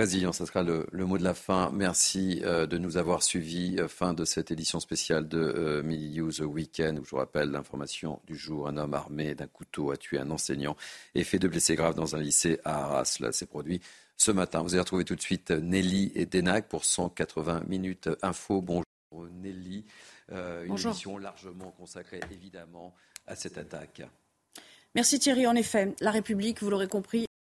Résilience, 0.00 0.38
ça 0.38 0.46
sera 0.46 0.62
le, 0.62 0.86
mot 0.92 1.18
de 1.18 1.22
la 1.22 1.34
fin. 1.34 1.70
Merci 1.74 2.40
euh, 2.44 2.66
de 2.66 2.78
nous 2.78 2.96
avoir 2.96 3.22
suivis. 3.22 3.76
Euh, 3.78 3.86
fin 3.86 4.14
de 4.14 4.24
cette 4.24 4.50
édition 4.50 4.80
spéciale 4.80 5.28
de 5.28 5.38
euh, 5.38 5.82
News 5.82 6.42
Weekend, 6.42 6.98
où 6.98 7.04
je 7.04 7.10
vous 7.10 7.18
rappelle 7.18 7.50
l'information 7.50 8.18
du 8.26 8.34
jour. 8.34 8.66
Un 8.66 8.78
homme 8.78 8.94
armé 8.94 9.34
d'un 9.34 9.46
couteau 9.46 9.90
a 9.90 9.98
tué 9.98 10.18
un 10.18 10.30
enseignant 10.30 10.74
et 11.14 11.22
fait 11.22 11.38
deux 11.38 11.48
blessés 11.48 11.76
graves 11.76 11.94
dans 11.94 12.16
un 12.16 12.18
lycée 12.18 12.60
à 12.64 12.84
Arras. 12.84 13.18
Là, 13.20 13.30
c'est 13.32 13.44
produit 13.44 13.82
ce 14.16 14.30
matin. 14.30 14.62
Vous 14.62 14.72
allez 14.72 14.80
retrouver 14.80 15.04
tout 15.04 15.16
de 15.16 15.20
suite 15.20 15.50
Nelly 15.50 16.12
et 16.14 16.24
Denac 16.24 16.68
pour 16.68 16.86
180 16.86 17.64
minutes 17.68 18.08
info. 18.22 18.62
Bonjour 18.62 18.84
Nelly. 19.42 19.84
Euh, 20.32 20.64
une 20.64 20.78
émission 20.78 21.18
largement 21.18 21.72
consacrée 21.72 22.20
évidemment 22.30 22.94
à 23.26 23.36
cette 23.36 23.58
attaque. 23.58 24.02
Merci 24.94 25.18
Thierry. 25.18 25.46
En 25.46 25.54
effet, 25.54 25.94
la 26.00 26.10
République, 26.10 26.62
vous 26.62 26.70
l'aurez 26.70 26.88
compris, 26.88 27.26